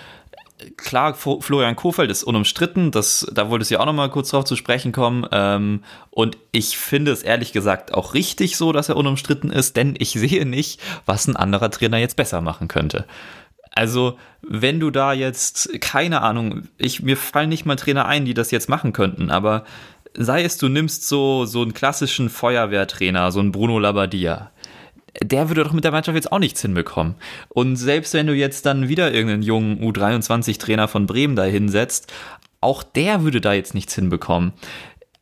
[0.77, 4.44] klar, Florian Kofeld ist unumstritten, das, da wolltest du ja auch noch mal kurz drauf
[4.44, 5.27] zu sprechen kommen.
[5.33, 9.94] Ähm, und ich finde es ehrlich gesagt auch richtig so, dass er unumstritten ist, denn
[9.98, 13.07] ich sehe nicht, was ein anderer Trainer jetzt besser machen könnte.
[13.75, 18.35] Also, wenn du da jetzt, keine Ahnung, ich, mir fallen nicht mal Trainer ein, die
[18.35, 19.64] das jetzt machen könnten, aber
[20.14, 24.52] sei es, du nimmst so, so einen klassischen Feuerwehrtrainer, so einen Bruno Labbadia,
[25.20, 27.16] der würde doch mit der Mannschaft jetzt auch nichts hinbekommen.
[27.48, 32.12] Und selbst wenn du jetzt dann wieder irgendeinen jungen U23-Trainer von Bremen da hinsetzt,
[32.61, 34.53] auch der würde da jetzt nichts hinbekommen.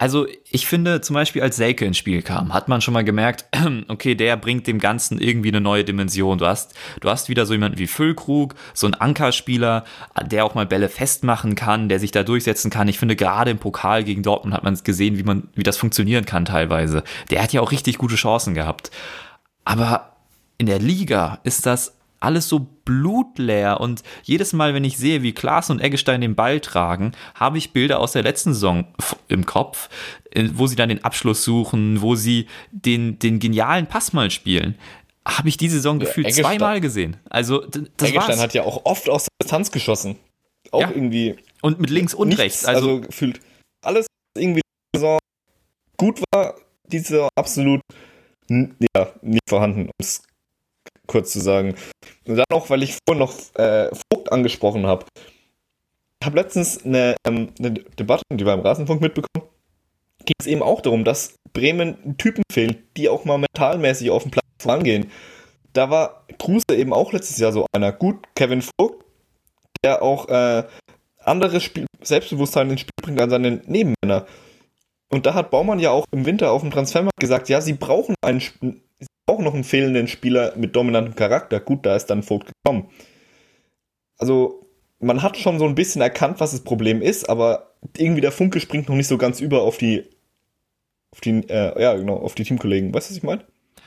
[0.00, 3.44] Also ich finde zum Beispiel, als Selke ins Spiel kam, hat man schon mal gemerkt,
[3.88, 6.38] okay, der bringt dem Ganzen irgendwie eine neue Dimension.
[6.38, 9.85] Du hast, du hast wieder so jemanden wie Füllkrug, so ein Ankerspieler,
[10.24, 12.88] der auch mal Bälle festmachen kann, der sich da durchsetzen kann.
[12.88, 15.76] Ich finde, gerade im Pokal gegen Dortmund hat man es gesehen, wie man, wie das
[15.76, 17.05] funktionieren kann teilweise.
[17.31, 18.90] Der hat ja auch richtig gute Chancen gehabt.
[19.71, 20.17] Aber
[20.59, 25.33] in der Liga ist das alles so blutleer und jedes Mal, wenn ich sehe, wie
[25.33, 28.85] Klaas und Eggestein den Ball tragen, habe ich Bilder aus der letzten Saison
[29.29, 29.89] im Kopf,
[30.55, 34.75] wo sie dann den Abschluss suchen, wo sie den, den genialen Pass mal spielen.
[35.25, 37.17] Habe ich diese Saison gefühlt Eggestein, zweimal gesehen.
[37.31, 38.41] Also, das Eggestein war's.
[38.41, 40.17] hat ja auch oft aus der Distanz geschossen.
[40.73, 40.91] Auch ja.
[40.91, 41.37] irgendwie.
[41.63, 42.65] Und mit links und nichts, rechts.
[42.65, 43.41] Also, also gefühlt
[43.83, 44.07] alles
[44.37, 44.63] irgendwie
[45.97, 46.57] gut war,
[46.87, 47.81] diese absolut
[48.51, 50.23] ja, nicht vorhanden, um es
[51.07, 51.75] kurz zu sagen.
[52.27, 55.07] Und dann auch, weil ich vorhin noch äh, Vogt angesprochen habe.
[56.21, 59.49] Ich habe letztens eine, ähm, eine Debatte, die wir im Rasenfunk mitbekommen,
[60.25, 64.31] ging es eben auch darum, dass Bremen Typen fehlen, die auch mal mentalmäßig auf dem
[64.31, 65.11] Platz vorangehen.
[65.73, 67.93] Da war Kruse eben auch letztes Jahr so einer.
[67.93, 69.05] Gut, Kevin Vogt,
[69.85, 70.65] der auch äh,
[71.19, 74.27] anderes Spiel Selbstbewusstsein ins Spiel bringt als seine Nebenmänner.
[75.11, 78.14] Und da hat Baumann ja auch im Winter auf dem Transfermarkt gesagt, ja, sie brauchen
[78.23, 81.59] einen, sie brauchen noch einen fehlenden Spieler mit dominantem Charakter.
[81.61, 82.88] Gut, da ist dann Vogt gekommen.
[84.18, 84.66] Also,
[85.01, 88.61] man hat schon so ein bisschen erkannt, was das Problem ist, aber irgendwie der Funke
[88.61, 90.09] springt noch nicht so ganz über auf die,
[91.12, 92.94] auf die, äh, ja, genau, auf die Teamkollegen.
[92.94, 93.44] Weißt du, was ich meine?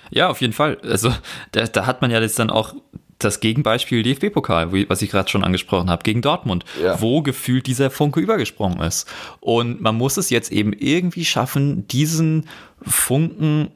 [0.10, 0.78] Ja, auf jeden Fall.
[0.82, 1.14] Also,
[1.52, 2.76] da, da hat man ja jetzt dann auch
[3.24, 7.00] das Gegenbeispiel DFB-Pokal, was ich gerade schon angesprochen habe, gegen Dortmund, ja.
[7.02, 9.08] wo gefühlt dieser Funke übergesprungen ist.
[9.40, 12.48] Und man muss es jetzt eben irgendwie schaffen, diesen
[12.82, 13.70] Funken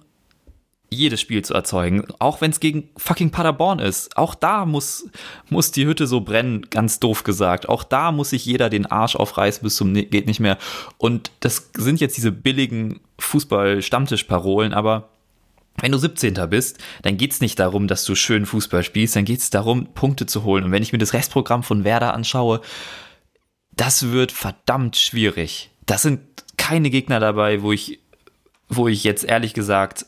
[0.89, 4.15] jedes Spiel zu erzeugen, auch wenn es gegen fucking Paderborn ist.
[4.15, 5.09] Auch da muss,
[5.49, 7.67] muss die Hütte so brennen, ganz doof gesagt.
[7.67, 10.57] Auch da muss sich jeder den Arsch aufreißen bis zum geht nicht mehr.
[10.97, 15.09] Und das sind jetzt diese billigen Fußball-Stammtisch-Parolen, aber
[15.79, 16.33] wenn du 17.
[16.49, 20.43] bist, dann geht's nicht darum, dass du schön Fußball spielst, dann geht's darum, Punkte zu
[20.43, 20.63] holen.
[20.65, 22.61] Und wenn ich mir das Restprogramm von Werder anschaue,
[23.75, 25.69] das wird verdammt schwierig.
[25.85, 26.21] Das sind
[26.57, 27.99] keine Gegner dabei, wo ich,
[28.67, 30.07] wo ich jetzt ehrlich gesagt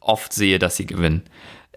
[0.00, 1.22] oft sehe, dass sie gewinnen.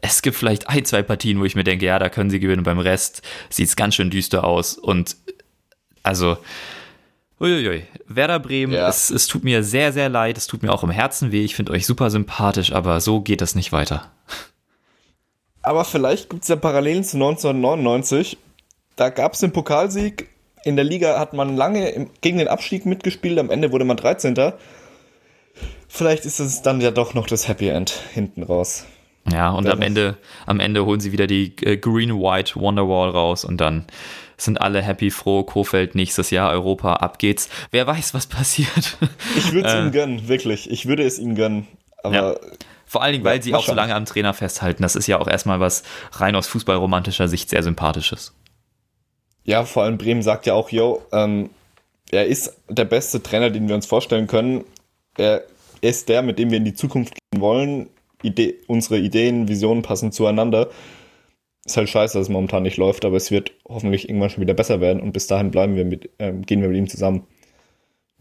[0.02, 2.64] Es gibt vielleicht ein, zwei Partien, wo ich mir denke, ja, da können sie gewinnen.
[2.64, 4.78] Beim Rest sieht's ganz schön düster aus.
[4.78, 5.18] Und
[6.04, 6.38] also,
[7.40, 7.84] Uiuiui.
[8.08, 8.88] Werder Bremen, ja.
[8.88, 10.38] es, es tut mir sehr, sehr leid.
[10.38, 11.44] Es tut mir auch im Herzen weh.
[11.44, 14.12] Ich finde euch super sympathisch, aber so geht das nicht weiter.
[15.62, 18.38] Aber vielleicht gibt es ja Parallelen zu 1999.
[18.96, 20.30] Da gab es den Pokalsieg.
[20.64, 23.38] In der Liga hat man lange gegen den Abstieg mitgespielt.
[23.38, 24.36] Am Ende wurde man 13.
[25.88, 28.86] Vielleicht ist es dann ja doch noch das Happy End hinten raus.
[29.32, 33.58] Ja, und am Ende, am Ende holen sie wieder die äh, Green-White Wonderwall raus und
[33.58, 33.86] dann
[34.38, 37.50] sind alle happy, froh, Kofeld nächstes Jahr Europa, ab geht's.
[37.72, 38.98] Wer weiß, was passiert.
[39.38, 40.70] Ich würde es äh, ihm gönnen, wirklich.
[40.70, 41.68] Ich würde es ihm gönnen.
[42.04, 42.36] Aber ja.
[42.86, 44.84] Vor allen Dingen, weil ja, sie auch so lange am Trainer festhalten.
[44.84, 48.34] Das ist ja auch erstmal was rein aus fußballromantischer Sicht sehr sympathisches.
[49.44, 51.50] Ja, vor allem Bremen sagt ja auch, yo, ähm,
[52.12, 54.64] er ist der beste Trainer, den wir uns vorstellen können.
[55.18, 55.44] Er
[55.82, 57.90] ist der, mit dem wir in die Zukunft gehen wollen.
[58.22, 60.70] Idee, unsere Ideen, Visionen passen zueinander.
[61.66, 64.54] Ist halt scheiße, dass es momentan nicht läuft, aber es wird hoffentlich irgendwann schon wieder
[64.54, 67.26] besser werden und bis dahin bleiben wir mit, äh, gehen wir mit ihm zusammen.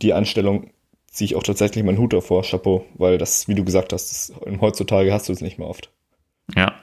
[0.01, 0.71] Die Einstellung
[1.11, 4.61] ziehe ich auch tatsächlich meinen Hut davor, Chapeau, weil das, wie du gesagt hast, das,
[4.61, 5.91] heutzutage hast du es nicht mehr oft.
[6.55, 6.75] Ja.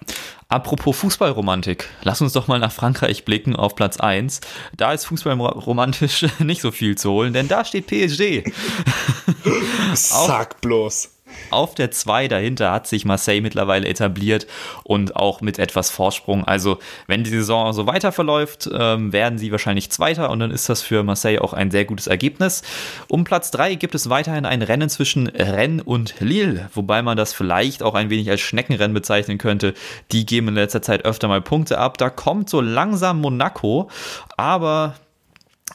[0.48, 4.42] Apropos Fußballromantik, lass uns doch mal nach Frankreich blicken auf Platz 1.
[4.76, 8.44] Da ist Fußballromantisch nicht so viel zu holen, denn da steht PSG.
[9.94, 11.21] Sag bloß.
[11.50, 14.48] Auf der 2 dahinter hat sich Marseille mittlerweile etabliert
[14.84, 16.46] und auch mit etwas Vorsprung.
[16.46, 20.70] Also, wenn die Saison so weiter verläuft, ähm, werden sie wahrscheinlich Zweiter und dann ist
[20.70, 22.62] das für Marseille auch ein sehr gutes Ergebnis.
[23.08, 27.34] Um Platz 3 gibt es weiterhin ein Rennen zwischen Rennes und Lille, wobei man das
[27.34, 29.74] vielleicht auch ein wenig als Schneckenrennen bezeichnen könnte.
[30.12, 31.98] Die geben in letzter Zeit öfter mal Punkte ab.
[31.98, 33.90] Da kommt so langsam Monaco,
[34.38, 34.96] aber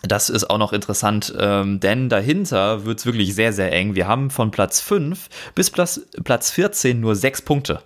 [0.07, 3.95] das ist auch noch interessant, ähm, denn dahinter wird es wirklich sehr, sehr eng.
[3.95, 7.83] Wir haben von Platz 5 bis Platz, Platz 14 nur 6 Punkte.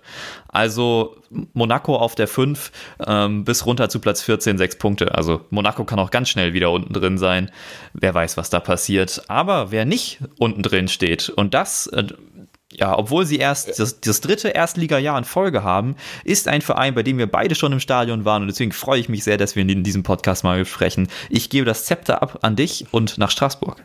[0.47, 1.15] Also
[1.53, 2.71] Monaco auf der 5
[3.07, 5.15] ähm, bis runter zu Platz 14 6 Punkte.
[5.15, 7.49] Also Monaco kann auch ganz schnell wieder unten drin sein.
[7.93, 9.23] Wer weiß, was da passiert.
[9.29, 12.03] Aber wer nicht unten drin steht, und das äh,
[12.71, 17.03] ja, obwohl sie erst das, das dritte Erstliga-Jahr in Folge haben, ist ein Verein, bei
[17.03, 19.67] dem wir beide schon im Stadion waren und deswegen freue ich mich sehr, dass wir
[19.67, 21.07] in diesem Podcast mal sprechen.
[21.29, 23.83] Ich gebe das Zepter ab an dich und nach Straßburg.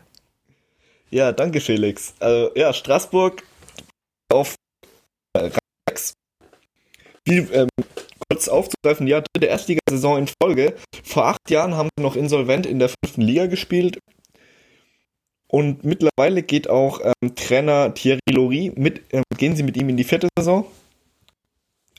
[1.09, 2.13] Ja, danke Felix.
[2.19, 3.43] Also, ja, Straßburg
[4.31, 4.55] auf
[5.33, 5.49] äh,
[7.25, 7.69] Wie, ähm,
[8.29, 10.75] kurz aufzugreifen, ja, dritte Erstligasaison in Folge.
[11.03, 13.99] Vor acht Jahren haben sie noch insolvent in der fünften Liga gespielt
[15.49, 19.97] und mittlerweile geht auch ähm, Trainer Thierry Lory mit, ähm, gehen sie mit ihm in
[19.97, 20.65] die vierte Saison.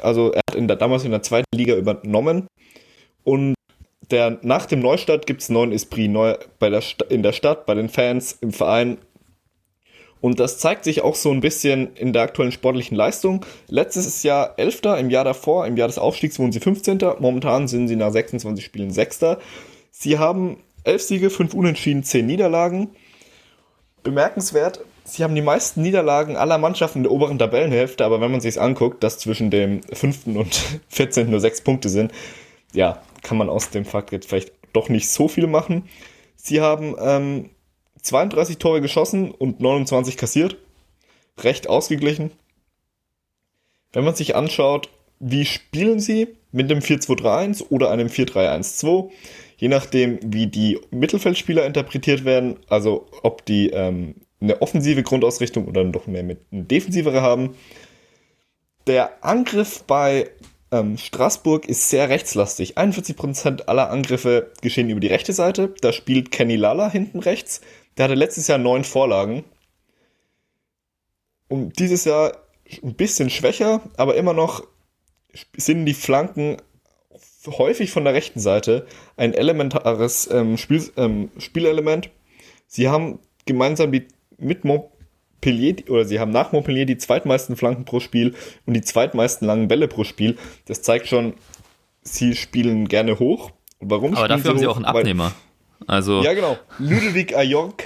[0.00, 2.46] Also er hat in der, damals in der zweiten Liga übernommen.
[3.24, 3.54] Und
[4.10, 7.74] der, nach dem Neustart gibt es neuen Esprit neu bei der in der Stadt, bei
[7.74, 8.98] den Fans, im Verein.
[10.20, 13.44] Und das zeigt sich auch so ein bisschen in der aktuellen sportlichen Leistung.
[13.68, 16.98] Letztes Jahr Elfter, im Jahr davor, im Jahr des Aufstiegs wurden sie 15.
[17.18, 19.38] Momentan sind sie nach 26 Spielen Sechster.
[19.90, 22.90] Sie haben elf Siege, fünf Unentschieden, zehn Niederlagen
[24.08, 28.40] bemerkenswert, sie haben die meisten Niederlagen aller Mannschaften in der oberen Tabellenhälfte, aber wenn man
[28.40, 30.26] sich anguckt, dass zwischen dem 5.
[30.28, 30.54] und
[30.88, 31.30] 14.
[31.30, 32.12] nur 6 Punkte sind,
[32.72, 35.88] ja, kann man aus dem Fakt jetzt vielleicht doch nicht so viel machen.
[36.36, 37.50] Sie haben ähm,
[38.02, 40.56] 32 Tore geschossen und 29 kassiert.
[41.40, 42.30] Recht ausgeglichen.
[43.92, 44.88] Wenn man sich anschaut,
[45.20, 49.10] wie spielen sie mit dem 4-2-3-1 oder einem 4-3-1-2,
[49.58, 55.84] je nachdem, wie die Mittelfeldspieler interpretiert werden, also ob die ähm, eine offensive Grundausrichtung oder
[55.84, 57.56] doch mehr mit eine defensivere haben.
[58.86, 60.30] Der Angriff bei
[60.70, 62.78] ähm, Straßburg ist sehr rechtslastig.
[62.78, 65.74] 41% aller Angriffe geschehen über die rechte Seite.
[65.80, 67.60] Da spielt Kenny Lala hinten rechts.
[67.96, 69.44] Der hatte letztes Jahr neun Vorlagen.
[71.48, 72.36] Und dieses Jahr
[72.82, 74.62] ein bisschen schwächer, aber immer noch
[75.56, 76.58] sind die Flanken
[77.56, 82.10] häufig von der rechten Seite ein elementares ähm, Spiel, ähm, Spielelement.
[82.66, 84.06] Sie haben gemeinsam die,
[84.36, 88.34] mit Montpellier, oder sie haben nach Montpellier die zweitmeisten Flanken pro Spiel
[88.66, 90.36] und die zweitmeisten langen Bälle pro Spiel.
[90.66, 91.34] Das zeigt schon,
[92.02, 93.50] sie spielen gerne hoch.
[93.80, 95.32] Warum Aber dafür haben sie auch einen Abnehmer.
[95.86, 96.58] Also ja, genau.
[96.78, 97.84] Ludovic Ajork,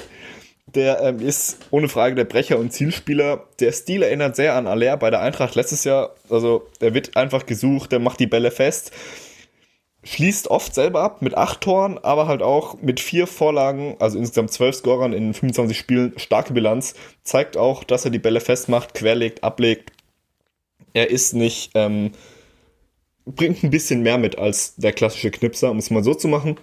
[0.67, 3.45] der ähm, ist ohne Frage der Brecher und Zielspieler.
[3.61, 6.15] Der Stil erinnert sehr an Aller bei der Eintracht letztes Jahr.
[6.31, 8.93] Also, der wird einfach gesucht, der macht die Bälle fest
[10.05, 14.53] schließt oft selber ab mit acht Toren, aber halt auch mit vier Vorlagen, also insgesamt
[14.53, 16.95] zwölf Scorern in 25 Spielen, starke Bilanz.
[17.23, 19.93] Zeigt auch, dass er die Bälle festmacht, querlegt, ablegt.
[20.93, 22.13] Er ist nicht, ähm,
[23.25, 26.59] bringt ein bisschen mehr mit als der klassische Knipser, um es mal so zu machen.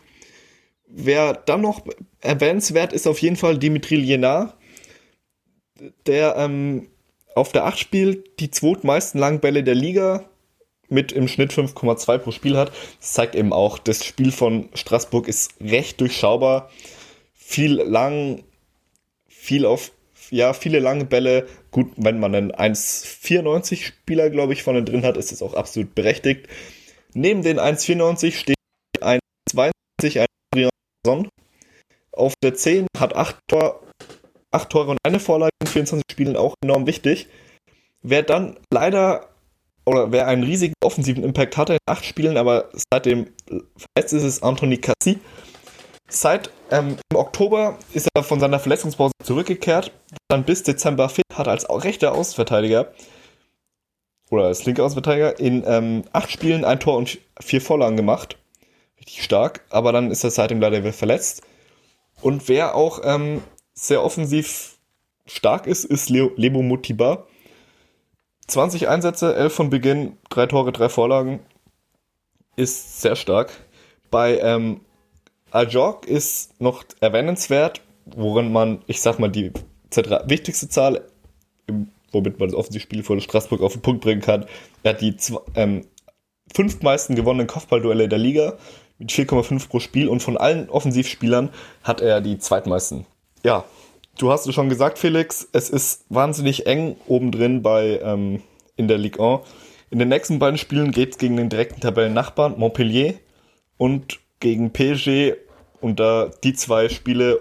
[0.88, 1.86] Wer dann noch
[2.19, 4.56] erwähnenswert ist, auf jeden Fall Dimitri Lienard,
[6.06, 6.88] der ähm,
[7.36, 10.29] auf der 8 spielt, die zweitmeisten langen Bälle der Liga,
[10.89, 12.71] mit im Schnitt 5,2 pro Spiel hat.
[12.99, 16.69] Das zeigt eben auch, das Spiel von Straßburg ist recht durchschaubar.
[17.34, 18.43] Viel lang,
[19.28, 19.91] viel auf,
[20.30, 21.47] ja, viele lange Bälle.
[21.71, 25.95] Gut, wenn man einen 1,94 Spieler, glaube ich, vorne drin hat, ist es auch absolut
[25.95, 26.47] berechtigt.
[27.13, 28.56] Neben den 1,94 steht
[29.02, 29.19] ein
[29.52, 30.25] 1,92
[31.08, 31.30] ein.
[32.12, 33.82] Auf der 10 hat 8 Tor,
[34.52, 37.28] 8 Tore und eine Vorlage in 24 Spielen auch enorm wichtig.
[38.02, 39.30] Wer dann leider
[39.89, 44.43] oder wer einen riesigen offensiven Impact hatte in acht Spielen, aber seitdem verletzt ist es
[44.43, 45.19] Anthony Cassi.
[46.08, 49.91] Seit ähm, im Oktober ist er von seiner Verletzungspause zurückgekehrt,
[50.28, 52.93] dann bis Dezember fit, hat als rechter Außenverteidiger
[54.30, 58.38] oder als linker Außenverteidiger in ähm, acht Spielen ein Tor und vier Vorlagen gemacht.
[58.99, 61.41] Richtig stark, aber dann ist er seitdem leider wieder verletzt.
[62.21, 63.41] Und wer auch ähm,
[63.73, 64.78] sehr offensiv
[65.25, 67.25] stark ist, ist Leo, Lebo Mutiba
[68.50, 71.40] 20 Einsätze, 11 von Beginn, 3 Tore, 3 Vorlagen.
[72.56, 73.52] Ist sehr stark.
[74.12, 74.82] Bei ähm,
[75.52, 79.52] Ajok ist noch erwähnenswert, worin man, ich sag mal, die
[80.26, 81.06] wichtigste Zahl,
[82.12, 84.46] womit man das Offensivspiel vor Straßburg auf den Punkt bringen kann.
[84.84, 85.16] Er hat die
[85.56, 85.86] ähm,
[86.54, 88.58] fünf meisten gewonnenen Kopfballduelle der Liga
[88.98, 91.50] mit 4,5 pro Spiel und von allen Offensivspielern
[91.84, 93.06] hat er die zweitmeisten.
[93.44, 93.64] Ja,
[94.20, 98.42] du hast es schon gesagt, Felix, es ist wahnsinnig eng obendrin bei ähm,
[98.76, 99.42] in der Ligue 1.
[99.90, 103.16] In den nächsten beiden Spielen geht es gegen den direkten Tabellennachbarn Montpellier
[103.78, 105.34] und gegen PSG.
[105.82, 107.40] Und da die zwei Spiele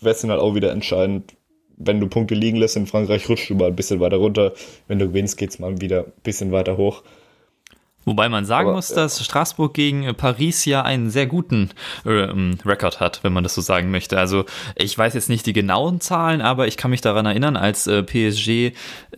[0.00, 1.34] sind halt auch wieder entscheidend.
[1.76, 4.52] Wenn du Punkte liegen lässt in Frankreich, rutscht du mal ein bisschen weiter runter.
[4.86, 7.02] Wenn du gewinnst, geht es mal wieder ein bisschen weiter hoch.
[8.04, 11.70] Wobei man sagen Aber, muss, dass Straßburg gegen äh, Paris ja einen sehr guten
[12.04, 14.18] äh, ähm, Rekord hat, wenn man das so sagen möchte.
[14.18, 17.86] Also ich weiß jetzt nicht die genauen Zahlen, aber ich kann mich daran erinnern, als
[17.86, 18.72] äh, PSG, äh,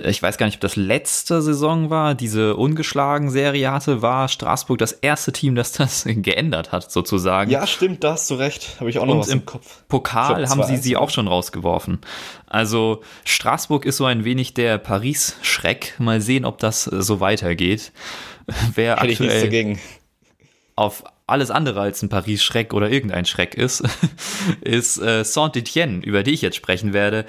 [0.05, 4.79] ich weiß gar nicht, ob das letzte Saison war, diese ungeschlagen Serie hatte, war Straßburg
[4.79, 7.51] das erste Team, das das geändert hat, sozusagen.
[7.51, 8.77] Ja, stimmt, da hast du recht.
[8.81, 9.83] Habe ich auch noch Und was im, im Kopf.
[9.89, 12.01] Pokal haben sie sie auch schon rausgeworfen.
[12.47, 15.95] Also Straßburg ist so ein wenig der Paris-Schreck.
[15.99, 17.93] Mal sehen, ob das äh, so weitergeht
[18.75, 19.77] wer Hätte aktuell
[20.77, 23.83] auf alles andere als ein Paris-Schreck oder irgendein Schreck ist,
[24.61, 27.25] ist äh, Saint-Etienne, über die ich jetzt sprechen werde.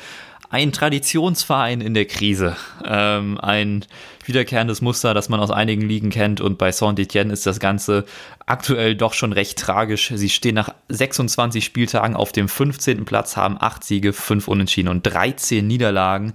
[0.49, 2.55] Ein Traditionsverein in der Krise.
[2.85, 3.85] Ähm, ein
[4.27, 6.41] wiederkehrendes Muster, das man aus einigen Ligen kennt.
[6.41, 8.05] Und bei Saint-Etienne ist das Ganze
[8.45, 10.11] aktuell doch schon recht tragisch.
[10.15, 13.05] Sie stehen nach 26 Spieltagen auf dem 15.
[13.05, 16.33] Platz, haben 8 Siege, 5 Unentschieden und 13 Niederlagen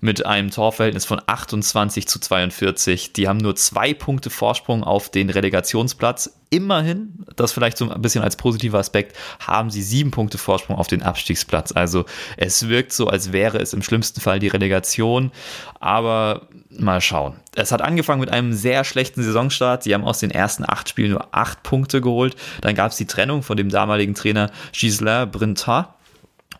[0.00, 3.12] mit einem Torverhältnis von 28 zu 42.
[3.12, 6.36] Die haben nur zwei Punkte Vorsprung auf den Relegationsplatz.
[6.50, 10.88] Immerhin, das vielleicht so ein bisschen als positiver Aspekt, haben sie sieben Punkte Vorsprung auf
[10.88, 11.72] den Abstiegsplatz.
[11.72, 15.30] Also es wirkt so, als wäre es im schlimmsten Fall die Relegation.
[15.78, 17.29] Aber mal schauen.
[17.54, 19.82] Es hat angefangen mit einem sehr schlechten Saisonstart.
[19.82, 22.36] Sie haben aus den ersten acht Spielen nur acht Punkte geholt.
[22.60, 25.94] Dann gab es die Trennung von dem damaligen Trainer Gislain Brintat.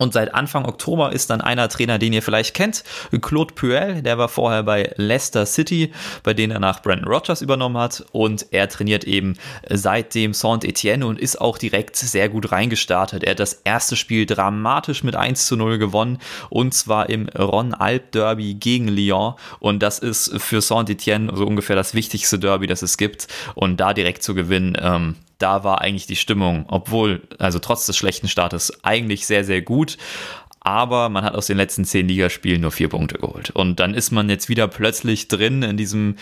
[0.01, 2.85] Und seit Anfang Oktober ist dann einer Trainer, den ihr vielleicht kennt,
[3.21, 7.77] Claude Puel, der war vorher bei Leicester City, bei denen er nach Brandon Rogers übernommen
[7.77, 8.07] hat.
[8.13, 9.37] Und er trainiert eben
[9.69, 13.25] seitdem Saint-Etienne und ist auch direkt sehr gut reingestartet.
[13.25, 18.55] Er hat das erste Spiel dramatisch mit 1 zu 0 gewonnen und zwar im Ron-Alp-Derby
[18.55, 19.35] gegen Lyon.
[19.59, 23.29] Und das ist für Saint-Etienne so ungefähr das wichtigste Derby, das es gibt.
[23.55, 27.97] Und da direkt zu gewinnen, ähm, da war eigentlich die Stimmung, obwohl, also trotz des
[27.97, 29.97] schlechten Startes, eigentlich sehr, sehr gut.
[30.63, 33.51] Aber man hat aus den letzten zehn Ligaspielen nur vier Punkte geholt.
[33.51, 36.17] Und dann ist man jetzt wieder plötzlich drin in diesem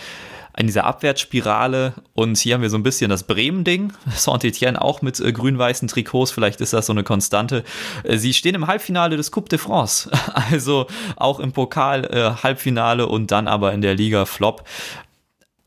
[0.57, 3.93] in dieser Abwärtsspirale und hier haben wir so ein bisschen das Bremen-Ding.
[4.13, 7.63] Saint-Etienne auch mit äh, grün-weißen Trikots, vielleicht ist das so eine Konstante.
[8.03, 10.11] Äh, sie stehen im Halbfinale des Coupe de France,
[10.51, 14.65] also auch im Pokal äh, Halbfinale und dann aber in der Liga Flop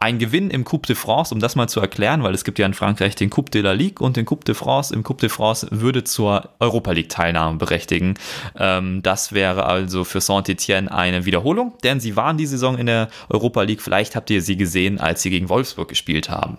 [0.03, 2.67] ein Gewinn im Coupe de France, um das mal zu erklären, weil es gibt ja
[2.67, 4.93] in Frankreich den Coupe de la Ligue und den Coupe de France.
[4.93, 8.15] Im Coupe de France würde zur Europa League Teilnahme berechtigen.
[8.59, 13.11] Ähm, das wäre also für Saint-Etienne eine Wiederholung, denn sie waren die Saison in der
[13.29, 13.81] Europa League.
[13.81, 16.59] Vielleicht habt ihr sie gesehen, als sie gegen Wolfsburg gespielt haben.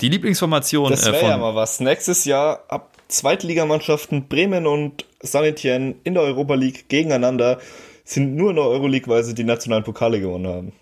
[0.00, 0.90] Die Lieblingsformation.
[0.90, 1.80] Das wäre äh, ja mal was.
[1.80, 7.58] Nächstes Jahr ab Zweitligamannschaften Bremen und Saint-Etienne in der Europa League gegeneinander
[8.04, 10.72] sind nur in der Euroleague, weil sie die nationalen Pokale gewonnen haben.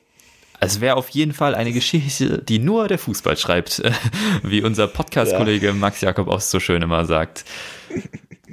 [0.60, 3.82] Es wäre auf jeden Fall eine Geschichte, die nur der Fußball schreibt,
[4.42, 5.72] wie unser Podcast-Kollege ja.
[5.72, 7.44] Max Jakob auch so schön immer sagt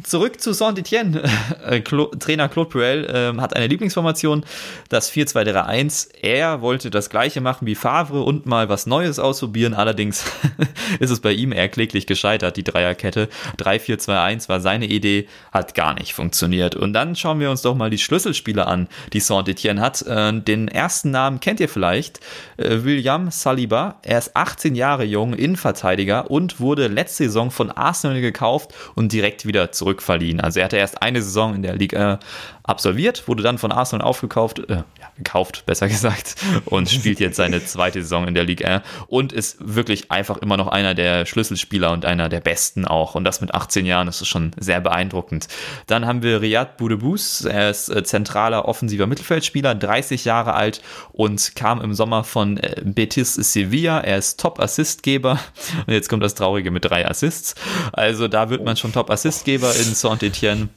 [0.01, 1.23] zurück zu Saint-Etienne.
[1.63, 4.43] Äh, Trainer Claude Puel äh, hat eine Lieblingsformation,
[4.89, 6.09] das 4-2-3-1.
[6.21, 9.73] Er wollte das gleiche machen wie Favre und mal was Neues ausprobieren.
[9.73, 10.25] Allerdings
[10.99, 13.29] ist es bei ihm eher kläglich gescheitert, die Dreierkette.
[13.59, 16.75] 3-4-2-1 war seine Idee, hat gar nicht funktioniert.
[16.75, 20.01] Und dann schauen wir uns doch mal die Schlüsselspieler an, die Saint-Etienne hat.
[20.01, 22.19] Äh, den ersten Namen kennt ihr vielleicht,
[22.57, 23.99] äh, William Saliba.
[24.01, 29.45] Er ist 18 Jahre jung, Innenverteidiger und wurde letzte Saison von Arsenal gekauft und direkt
[29.45, 30.39] wieder zurück zurückverliehen.
[30.39, 32.19] Also er hatte erst eine Saison in der Liga
[32.63, 37.63] absolviert, wurde dann von Arsenal aufgekauft, äh, ja, gekauft, besser gesagt, und spielt jetzt seine
[37.65, 42.05] zweite Saison in der Liga und ist wirklich einfach immer noch einer der Schlüsselspieler und
[42.05, 43.15] einer der besten auch.
[43.15, 45.47] Und das mit 18 Jahren ist schon sehr beeindruckend.
[45.87, 51.55] Dann haben wir Riyad Boudebous, er ist äh, zentraler offensiver Mittelfeldspieler, 30 Jahre alt und
[51.55, 53.99] kam im Sommer von äh, Betis Sevilla.
[53.99, 55.37] Er ist Top-Assistgeber
[55.85, 57.55] und jetzt kommt das Traurige mit drei Assists.
[57.91, 60.69] Also da wird man schon Top-Assistgeber in Saint-Etienne.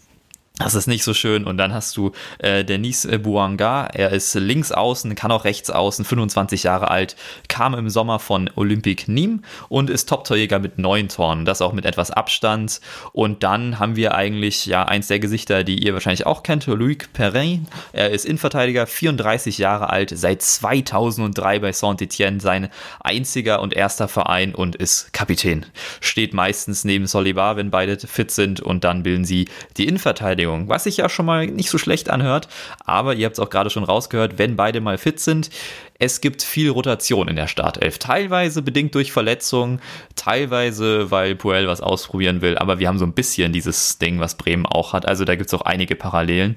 [0.59, 1.45] Das ist nicht so schön.
[1.45, 3.88] Und dann hast du äh, Denis Bouanga.
[3.92, 7.15] Er ist links außen, kann auch rechts außen, 25 Jahre alt,
[7.48, 11.44] kam im Sommer von Olympique Nîmes und ist Top-Torjäger mit neun Toren.
[11.44, 12.81] Das auch mit etwas Abstand.
[13.13, 17.13] Und dann haben wir eigentlich ja eins der Gesichter, die ihr wahrscheinlich auch kennt, Luc
[17.13, 17.69] Perrin.
[17.92, 24.54] Er ist Innenverteidiger, 34 Jahre alt, seit 2003 bei Saint-Etienne, sein einziger und erster Verein
[24.54, 25.67] und ist Kapitän.
[26.00, 30.69] Steht meistens neben Solibar, wenn beide fit sind und dann bilden sie die Innenverteidigung Innenverteidigung,
[30.69, 32.49] was sich ja schon mal nicht so schlecht anhört.
[32.85, 35.51] Aber ihr habt es auch gerade schon rausgehört, wenn beide mal fit sind,
[35.99, 37.99] es gibt viel Rotation in der Startelf.
[37.99, 39.81] Teilweise bedingt durch Verletzungen,
[40.15, 42.59] teilweise, weil Puel was ausprobieren will.
[42.59, 45.07] Aber wir haben so ein bisschen dieses Ding, was Bremen auch hat.
[45.07, 46.57] Also da gibt es auch einige Parallelen.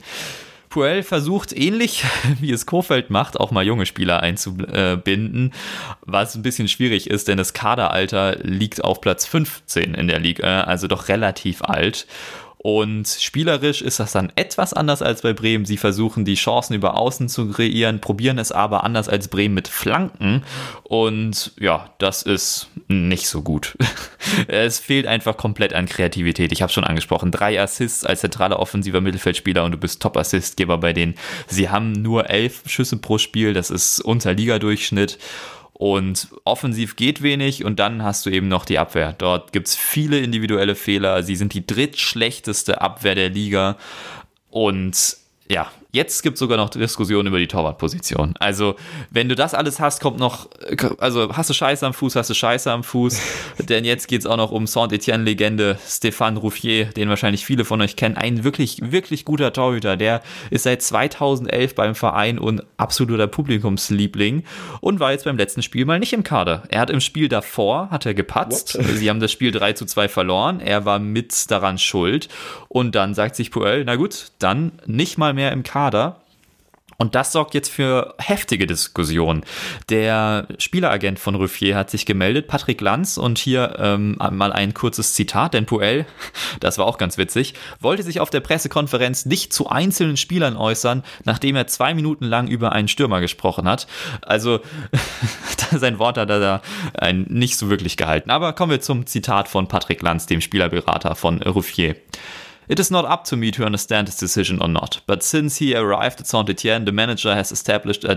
[0.69, 2.03] Puel versucht ähnlich
[2.39, 5.51] wie es Kofeld macht, auch mal junge Spieler einzubinden,
[6.01, 10.61] was ein bisschen schwierig ist, denn das Kaderalter liegt auf Platz 15 in der Liga,
[10.61, 12.05] also doch relativ alt.
[12.61, 15.63] Und spielerisch ist das dann etwas anders als bei Bremen.
[15.63, 19.69] Sie versuchen die Chancen über Außen zu kreieren, probieren es aber anders als Bremen mit
[19.69, 20.43] Flanken.
[20.83, 23.77] Und ja, das ist nicht so gut.
[24.49, 26.51] es fehlt einfach komplett an Kreativität.
[26.51, 30.91] Ich habe schon angesprochen, drei Assists als zentraler offensiver Mittelfeldspieler und du bist Top-Assistgeber bei
[30.91, 31.15] denen.
[31.47, 35.17] Sie haben nur elf Schüsse pro Spiel, das ist unter Ligadurchschnitt.
[35.79, 39.13] Und offensiv geht wenig und dann hast du eben noch die Abwehr.
[39.13, 41.23] Dort gibt es viele individuelle Fehler.
[41.23, 43.77] Sie sind die drittschlechteste Abwehr der Liga.
[44.49, 45.15] Und
[45.47, 48.35] ja, Jetzt gibt es sogar noch Diskussionen über die Torwartposition.
[48.39, 48.75] Also,
[49.09, 50.47] wenn du das alles hast, kommt noch,
[50.99, 53.19] also hast du Scheiße am Fuß, hast du Scheiße am Fuß.
[53.69, 57.95] denn jetzt geht es auch noch um Saint-Etienne-Legende Stéphane Rouffier, den wahrscheinlich viele von euch
[57.95, 58.17] kennen.
[58.17, 59.97] Ein wirklich, wirklich guter Torhüter.
[59.97, 60.21] Der
[60.51, 64.43] ist seit 2011 beim Verein und absoluter Publikumsliebling
[64.81, 66.63] und war jetzt beim letzten Spiel mal nicht im Kader.
[66.69, 68.77] Er hat im Spiel davor, hat er gepatzt.
[68.77, 68.85] What?
[68.85, 70.59] Sie haben das Spiel 3 zu 2 verloren.
[70.59, 72.29] Er war mit daran schuld.
[72.67, 76.17] Und dann sagt sich Puel, na gut, dann nicht mal mehr im Kader Kader.
[76.97, 79.45] Und das sorgt jetzt für heftige Diskussionen.
[79.87, 85.13] Der Spieleragent von Ruffier hat sich gemeldet, Patrick Lanz, und hier ähm, mal ein kurzes
[85.13, 86.05] Zitat, denn Puel,
[86.59, 91.03] das war auch ganz witzig, wollte sich auf der Pressekonferenz nicht zu einzelnen Spielern äußern,
[91.23, 93.87] nachdem er zwei Minuten lang über einen Stürmer gesprochen hat.
[94.21, 94.59] Also
[95.71, 96.61] sein Wort hat er da
[97.13, 98.29] nicht so wirklich gehalten.
[98.29, 101.95] Aber kommen wir zum Zitat von Patrick Lanz, dem Spielerberater von Ruffier.
[102.69, 105.75] It is not up to me to understand his decision or not, but since he
[105.75, 108.15] arrived at Saint Etienne, the manager has established a, a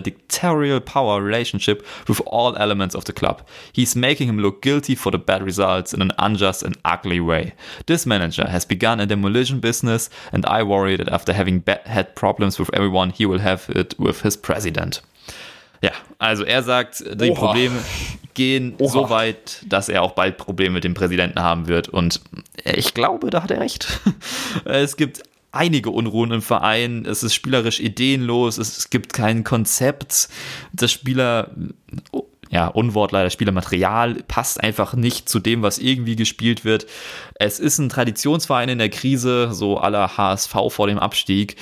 [0.00, 3.46] dictatorial power relationship with all elements of the club.
[3.72, 7.54] He's making him look guilty for the bad results in an unjust and ugly way.
[7.86, 12.58] This manager has begun a demolition business, and I worry that after having had problems
[12.58, 15.00] with everyone, he will have it with his president.
[15.82, 17.38] Ja, also er sagt, die Oha.
[17.46, 17.76] Probleme
[18.34, 18.90] gehen Oha.
[18.90, 21.88] so weit, dass er auch bald Probleme mit dem Präsidenten haben wird.
[21.88, 22.20] Und
[22.64, 24.00] ich glaube, da hat er recht.
[24.64, 25.22] Es gibt
[25.52, 27.06] einige Unruhen im Verein.
[27.06, 28.58] Es ist spielerisch ideenlos.
[28.58, 30.28] Es gibt kein Konzept.
[30.72, 31.50] Das Spieler
[32.50, 36.86] ja, Unwort leider Spielermaterial passt einfach nicht zu dem, was irgendwie gespielt wird.
[37.34, 41.54] Es ist ein Traditionsverein in der Krise, so aller HSV vor dem Abstieg.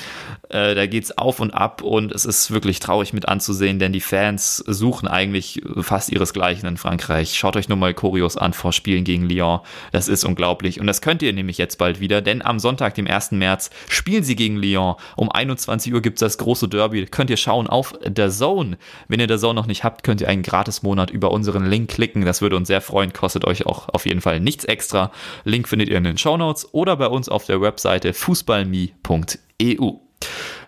[0.49, 4.01] Äh, da geht's auf und ab und es ist wirklich traurig mit anzusehen, denn die
[4.01, 7.37] Fans suchen eigentlich fast ihresgleichen in Frankreich.
[7.37, 9.61] Schaut euch nur mal Choreos an vor Spielen gegen Lyon.
[9.93, 13.07] Das ist unglaublich und das könnt ihr nämlich jetzt bald wieder, denn am Sonntag, dem
[13.07, 13.33] 1.
[13.33, 14.95] März, spielen sie gegen Lyon.
[15.17, 17.05] Um 21 Uhr gibt's das große Derby.
[17.05, 18.79] Könnt ihr schauen auf der Zone.
[19.09, 20.43] Wenn ihr der Zone noch nicht habt, könnt ihr einen
[20.79, 22.25] Gratis-Monat über unseren Link klicken.
[22.25, 23.13] Das würde uns sehr freuen.
[23.13, 25.11] Kostet euch auch auf jeden Fall nichts extra.
[25.45, 29.93] Link findet ihr in den Show Notes oder bei uns auf der Webseite fußballme.eu.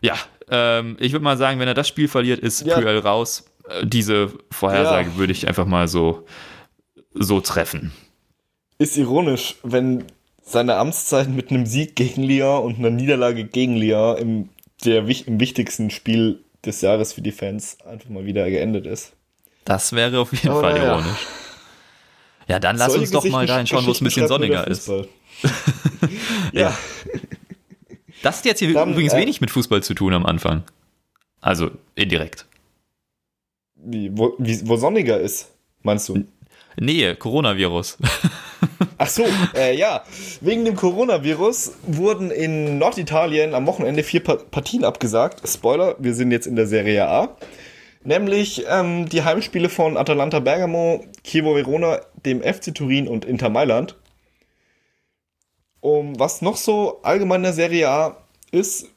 [0.01, 0.15] Ja,
[0.49, 2.75] ähm, ich würde mal sagen, wenn er das Spiel verliert, ist ja.
[2.75, 3.51] Puel raus.
[3.69, 5.17] Äh, diese Vorhersage ja.
[5.17, 6.25] würde ich einfach mal so,
[7.15, 7.93] so treffen.
[8.79, 10.05] Ist ironisch, wenn
[10.43, 14.49] seine Amtszeit mit einem Sieg gegen Lyon und einer Niederlage gegen Lyon im,
[14.85, 19.15] der, im wichtigsten Spiel des Jahres für die Fans einfach mal wieder geendet ist.
[19.71, 21.27] Das wäre auf jeden Aber Fall ironisch.
[22.49, 24.89] Ja, ja dann lass uns doch mal dahin schauen, wo es ein bisschen sonniger ist.
[24.89, 25.07] ja.
[26.53, 26.79] ja.
[28.21, 30.65] Das hat jetzt hier Dann, übrigens äh, wenig mit Fußball zu tun am Anfang.
[31.41, 32.47] Also indirekt.
[33.77, 35.53] Wie, wo, wie, wo sonniger ist,
[35.85, 36.25] meinst du?
[36.77, 37.99] Nee, Coronavirus.
[38.99, 40.03] Ach so, äh, ja.
[40.41, 45.49] Wegen dem Coronavirus wurden in Norditalien am Wochenende vier Partien abgesagt.
[45.49, 47.37] Spoiler, wir sind jetzt in der Serie A.
[48.03, 53.97] Nämlich ähm, die Heimspiele von Atalanta Bergamo, Chievo Verona, dem FC Turin und Inter Mailand.
[55.81, 58.17] Um was noch so allgemein in der Serie A
[58.53, 58.89] ist,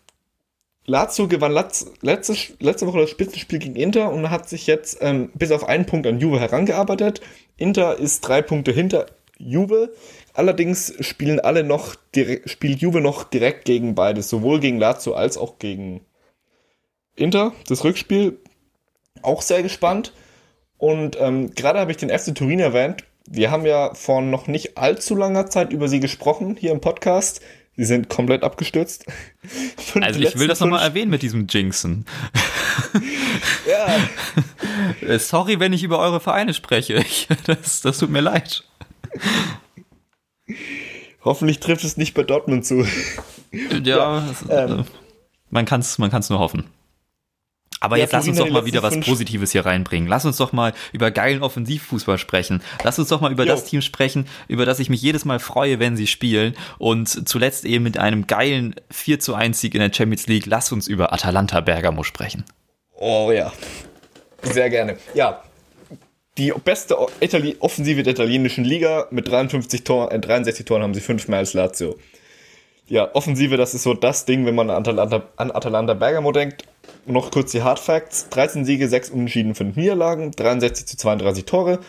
[0.85, 5.51] Lazio gewann letzte, letzte Woche das Spitzenspiel gegen Inter und hat sich jetzt ähm, bis
[5.51, 7.21] auf einen Punkt an Juve herangearbeitet.
[7.55, 9.05] Inter ist drei Punkte hinter
[9.37, 9.93] Juve.
[10.33, 11.95] Allerdings spielen alle noch
[12.45, 16.01] spielt Juve noch direkt gegen beides, sowohl gegen Lazio als auch gegen
[17.15, 17.53] Inter.
[17.67, 18.39] Das Rückspiel
[19.23, 20.13] auch sehr gespannt.
[20.77, 23.03] Und ähm, gerade habe ich den FC Turin erwähnt.
[23.25, 27.41] Wir haben ja vor noch nicht allzu langer Zeit über sie gesprochen hier im Podcast.
[27.75, 29.05] Sie sind komplett abgestürzt.
[30.01, 32.05] also ich will das nochmal erwähnen mit diesem Jinxen.
[33.67, 35.07] ja.
[35.07, 37.03] Äh, sorry, wenn ich über eure Vereine spreche.
[37.45, 38.63] Das, das tut mir leid.
[41.23, 42.85] Hoffentlich trifft es nicht bei Dortmund zu.
[43.83, 44.85] Ja, ja ähm,
[45.49, 46.65] man kann es man kann's nur hoffen.
[47.83, 50.07] Aber ja, jetzt lass uns doch mal wieder was Positives hier reinbringen.
[50.07, 52.63] Lass uns doch mal über geilen Offensivfußball sprechen.
[52.81, 53.51] Lass uns doch mal über jo.
[53.51, 56.55] das Team sprechen, über das ich mich jedes Mal freue, wenn sie spielen.
[56.77, 60.45] Und zuletzt eben mit einem geilen 4 zu 1 Sieg in der Champions League.
[60.45, 62.45] Lass uns über Atalanta Bergamo sprechen.
[62.95, 63.51] Oh ja.
[64.43, 64.95] Sehr gerne.
[65.13, 65.43] Ja.
[66.37, 71.01] Die beste Itali Offensive der italienischen Liga mit 53 Toren, äh, 63 Toren haben sie
[71.01, 71.99] fünfmal als Lazio.
[72.93, 76.67] Ja, Offensive, das ist so das Ding, wenn man an Atalanta, an Atalanta Bergamo denkt
[77.07, 78.29] noch kurz die Hard Facts.
[78.29, 81.79] 13 Siege, 6 Unentschieden, 5 Niederlagen, 63 zu 32 Tore.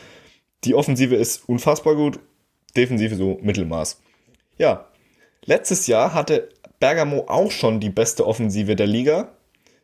[0.65, 2.21] Die Offensive ist unfassbar gut,
[2.75, 4.01] Defensive so Mittelmaß.
[4.57, 4.89] Ja,
[5.45, 6.49] letztes Jahr hatte
[6.81, 9.29] Bergamo auch schon die beste Offensive der Liga.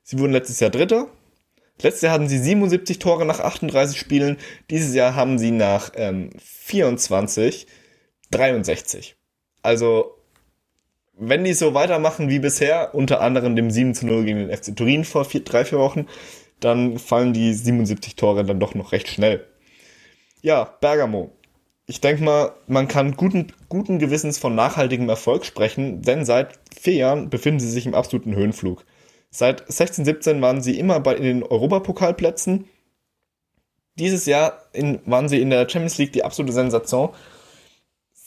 [0.02, 1.06] Sie wurden letztes Jahr Dritter.
[1.82, 4.38] Letztes Jahr hatten sie 77 Tore nach 38 Spielen.
[4.70, 7.66] Dieses Jahr haben sie nach ähm, 24
[8.30, 9.16] 63.
[9.62, 10.16] Also
[11.20, 14.74] wenn die so weitermachen wie bisher, unter anderem dem 7 zu 0 gegen den FC
[14.74, 16.06] Turin vor vier, drei, vier Wochen,
[16.60, 19.46] dann fallen die 77 Tore dann doch noch recht schnell.
[20.42, 21.30] Ja, Bergamo.
[21.86, 26.94] Ich denke mal, man kann guten, guten Gewissens von nachhaltigem Erfolg sprechen, denn seit vier
[26.94, 28.84] Jahren befinden sie sich im absoluten Höhenflug.
[29.30, 32.64] Seit 16, 17 waren sie immer bei in den Europapokalplätzen.
[33.96, 37.10] Dieses Jahr in, waren sie in der Champions League die absolute Sensation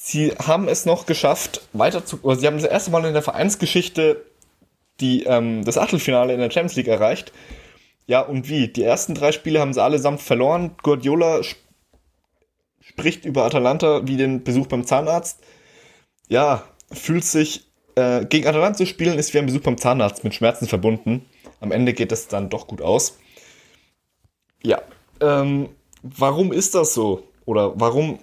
[0.03, 2.17] sie haben es noch geschafft, weiter zu.
[2.35, 4.25] Sie haben das erste Mal in der Vereinsgeschichte
[4.99, 7.31] die, ähm, das Achtelfinale in der Champions League erreicht.
[8.05, 8.67] Ja, und wie?
[8.67, 10.75] Die ersten drei Spiele haben sie allesamt verloren.
[10.83, 11.57] Guardiola sp
[12.81, 15.39] spricht über Atalanta wie den Besuch beim Zahnarzt.
[16.27, 17.65] Ja, fühlt sich.
[17.95, 21.25] Äh, gegen Atalanta zu spielen ist wie ein Besuch beim Zahnarzt mit Schmerzen verbunden.
[21.61, 23.17] Am Ende geht es dann doch gut aus.
[24.63, 24.81] Ja,
[25.21, 25.69] ähm,
[26.01, 27.23] warum ist das so?
[27.45, 28.19] Oder warum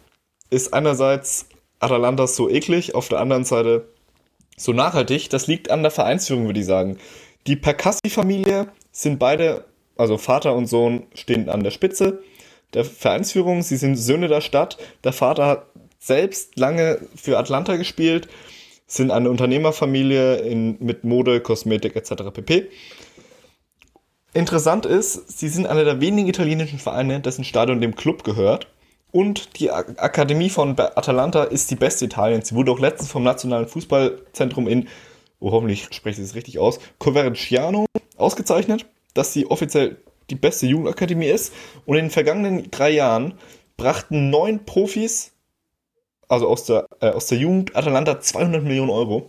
[0.51, 1.47] ist einerseits
[1.81, 3.89] Atalanta so eklig, auf der anderen Seite
[4.57, 5.31] so nachhaltig.
[5.31, 6.99] Das liegt an der Vereinsführung, würde ich sagen.
[7.47, 9.65] Die Percassi-Familie sind beide,
[9.97, 12.23] also Vater und Sohn, stehen an der Spitze
[12.75, 13.63] der Vereinsführung.
[13.63, 14.79] Sie sind Söhne der Stadt.
[15.05, 15.67] Der Vater hat
[15.99, 18.29] selbst lange für Atlanta gespielt,
[18.87, 22.31] sind eine Unternehmerfamilie in, mit Mode, Kosmetik etc.
[22.33, 22.69] pp.
[24.33, 28.69] Interessant ist, sie sind einer der wenigen italienischen Vereine, dessen Stadion dem Club gehört.
[29.13, 32.49] Und die Akademie von Atalanta ist die beste Italiens.
[32.49, 34.89] Sie wurde auch letztens vom Nationalen Fußballzentrum in,
[35.41, 37.87] oh, hoffentlich spreche ich es richtig aus, Coverciano
[38.17, 39.97] ausgezeichnet, dass sie offiziell
[40.31, 41.53] die beste Jugendakademie ist.
[41.87, 43.35] Und in den vergangenen drei Jahren
[43.77, 45.33] brachten neun Profis,
[46.29, 49.27] also aus der, äh, aus der Jugend Atalanta, 200 Millionen Euro.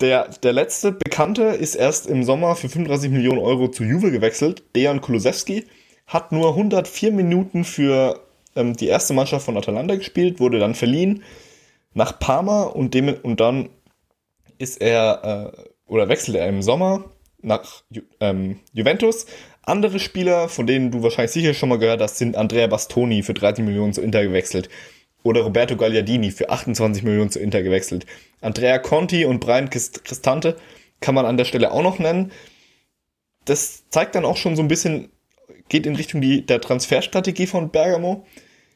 [0.00, 4.62] Der, der letzte Bekannte ist erst im Sommer für 35 Millionen Euro zu Juve gewechselt,
[4.74, 5.66] Dejan Kulusewski
[6.06, 8.20] hat nur 104 Minuten für
[8.54, 11.22] ähm, die erste Mannschaft von Atalanta gespielt, wurde dann verliehen
[11.94, 13.70] nach Parma und, dem, und dann
[14.58, 17.04] ist er äh, oder wechselte er im Sommer
[17.42, 19.26] nach Ju ähm, Juventus.
[19.62, 23.34] Andere Spieler, von denen du wahrscheinlich sicher schon mal gehört hast, sind Andrea Bastoni für
[23.34, 24.68] 30 Millionen zu Inter gewechselt
[25.22, 28.06] oder Roberto Gagliardini für 28 Millionen zu Inter gewechselt.
[28.40, 30.56] Andrea Conti und Brian Cristante
[31.00, 32.30] kann man an der Stelle auch noch nennen.
[33.44, 35.10] Das zeigt dann auch schon so ein bisschen,
[35.68, 38.26] geht in Richtung die, der Transferstrategie von Bergamo.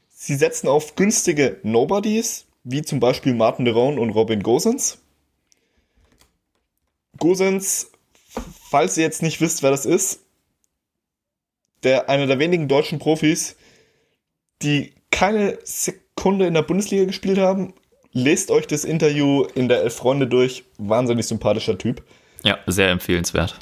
[0.08, 4.98] Sie setzen auf günstige Nobodies, wie zum Beispiel Martin de Roon und Robin Gosens.
[7.18, 7.90] Gosens,
[8.70, 10.20] falls ihr jetzt nicht wisst, wer das ist,
[11.82, 13.56] der einer der wenigen deutschen Profis,
[14.62, 17.74] die keine Sekunde in der Bundesliga gespielt haben.
[18.12, 20.64] Lest euch das Interview in der Elf Freunde durch.
[20.78, 22.02] Wahnsinnig sympathischer Typ.
[22.42, 23.58] Ja, sehr empfehlenswert.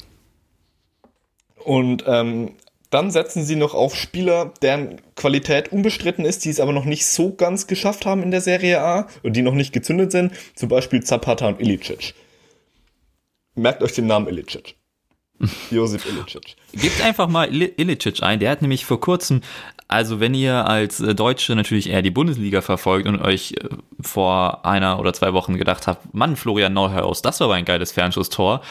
[1.63, 2.55] Und ähm,
[2.89, 7.05] dann setzen sie noch auf Spieler, deren Qualität unbestritten ist, die es aber noch nicht
[7.05, 10.33] so ganz geschafft haben in der Serie A und die noch nicht gezündet sind.
[10.55, 12.15] Zum Beispiel Zapata und Ilicic.
[13.55, 14.75] Merkt euch den Namen Ilicic.
[15.71, 16.55] Josip Ilicic.
[16.73, 18.39] Gebt einfach mal Ilicic ein.
[18.39, 19.41] Der hat nämlich vor kurzem,
[19.89, 23.69] also wenn ihr als äh, Deutsche natürlich eher die Bundesliga verfolgt und euch äh,
[23.99, 27.91] vor einer oder zwei Wochen gedacht habt, Mann, Florian Neuhaus, das war aber ein geiles
[27.91, 28.61] Fernschusstor,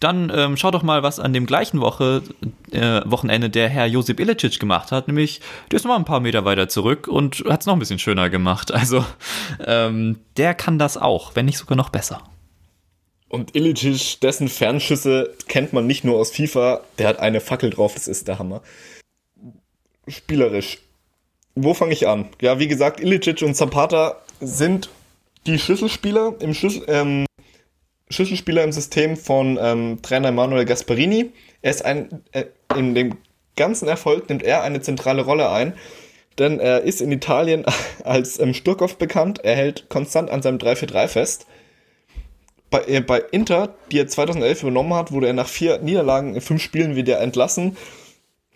[0.00, 2.22] dann ähm, schaut doch mal, was an dem gleichen Woche,
[2.70, 5.08] äh, Wochenende der Herr Josip Ilicic gemacht hat.
[5.08, 7.98] Nämlich, der ist noch ein paar Meter weiter zurück und hat es noch ein bisschen
[7.98, 8.72] schöner gemacht.
[8.82, 9.04] Also,
[9.64, 12.20] ähm, der kann das auch, wenn nicht sogar noch besser.
[13.28, 17.94] Und Ilicic, dessen Fernschüsse kennt man nicht nur aus FIFA, der hat eine Fackel drauf,
[17.94, 18.60] das ist der Hammer.
[20.08, 20.78] Spielerisch.
[21.54, 22.28] Wo fange ich an?
[22.40, 24.88] Ja, wie gesagt, Ilicic und Zapata sind
[25.46, 27.26] die Schlüsselspieler im Schlüssel, ähm,
[28.08, 31.30] Schlüsselspieler im System von ähm, Trainer Manuel Gasparini.
[31.60, 32.44] Er ist ein, äh,
[32.76, 33.16] in dem
[33.56, 35.74] ganzen Erfolg nimmt er eine zentrale Rolle ein,
[36.38, 37.64] denn er ist in Italien
[38.04, 39.40] als ähm, Sturkopf bekannt.
[39.44, 41.46] Er hält konstant an seinem 3-4-3 fest
[42.72, 46.40] bei, äh, bei Inter, die er 2011 übernommen hat, wurde er nach vier Niederlagen in
[46.40, 47.76] fünf Spielen wieder entlassen.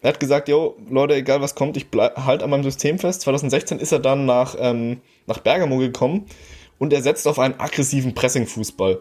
[0.03, 3.23] Er hat gesagt, jo, Leute, egal was kommt, ich bleib halt an meinem System fest.
[3.23, 6.27] 2016 ist er dann nach, ähm, nach Bergamo gekommen
[6.79, 9.01] und er setzt auf einen aggressiven Pressing-Fußball.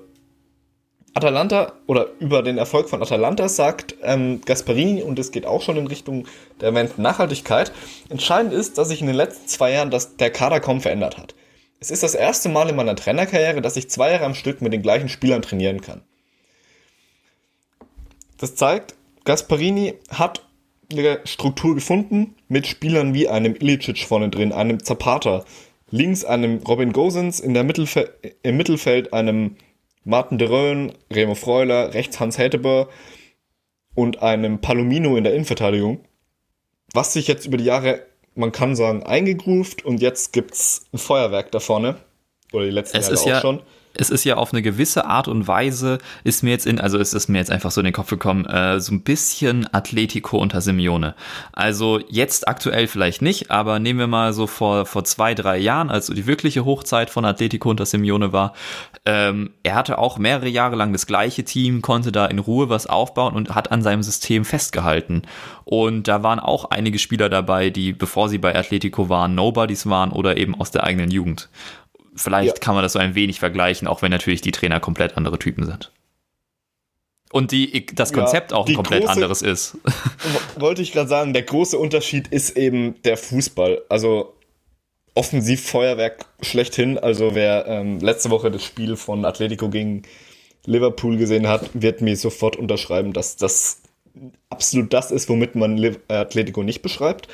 [1.13, 5.77] Atalanta oder über den Erfolg von Atalanta sagt ähm, Gasparini, und es geht auch schon
[5.77, 6.27] in Richtung
[6.59, 7.71] der erwähnten Nachhaltigkeit,
[8.09, 11.33] entscheidend ist, dass sich in den letzten zwei Jahren das, der Kader kaum verändert hat.
[11.79, 14.73] Es ist das erste Mal in meiner Trainerkarriere, dass ich zwei Jahre am Stück mit
[14.73, 16.01] den gleichen Spielern trainieren kann.
[18.37, 20.44] Das zeigt, Gasparini hat
[20.91, 25.43] eine Struktur gefunden mit Spielern wie einem Ilicic vorne drin, einem Zapata,
[25.91, 28.13] links einem Robin Gosens, in der Mittelfe
[28.43, 29.55] im Mittelfeld einem
[30.03, 32.89] Martin de Röhn, Remo Freuler, rechts Hans Häteber
[33.95, 35.99] und einem Palomino in der Innenverteidigung.
[36.93, 38.05] Was sich jetzt über die Jahre,
[38.35, 41.95] man kann sagen, eingegroovt und jetzt gibt's ein Feuerwerk da vorne.
[42.53, 43.61] Oder die letzten Es Jahre auch ja- schon.
[43.97, 47.13] Es ist ja auf eine gewisse Art und Weise, ist mir jetzt in, also es
[47.13, 50.61] ist mir jetzt einfach so in den Kopf gekommen, äh, so ein bisschen Atletico unter
[50.61, 51.15] Simeone.
[51.53, 55.89] Also jetzt aktuell vielleicht nicht, aber nehmen wir mal so vor, vor zwei, drei Jahren,
[55.89, 58.53] als so die wirkliche Hochzeit von Atletico unter Simeone war.
[59.05, 62.87] Ähm, er hatte auch mehrere Jahre lang das gleiche Team, konnte da in Ruhe was
[62.87, 65.23] aufbauen und hat an seinem System festgehalten.
[65.63, 70.11] Und da waren auch einige Spieler dabei, die, bevor sie bei Atletico waren, Nobodies waren
[70.11, 71.49] oder eben aus der eigenen Jugend.
[72.15, 72.59] Vielleicht Ja.
[72.59, 75.65] kann man das so ein wenig vergleichen, auch wenn natürlich die Trainer komplett andere Typen
[75.65, 75.91] sind.
[77.31, 79.77] Und die, das Ja, Konzept auch ein komplett große- anderes ist.
[80.57, 83.81] Wollte ich gerade sagen, der große Unterschied ist eben der Fußball.
[83.89, 84.33] Also
[85.15, 86.97] Offensivfeuerwerk schlechthin.
[86.97, 90.03] Also wer ähm, letzte Woche das Spiel von Atletico gegen
[90.65, 93.81] Liverpool gesehen hat, wird mir sofort unterschreiben, dass das
[94.49, 97.27] absolut das ist, womit man äh, Atletico nicht beschreibt.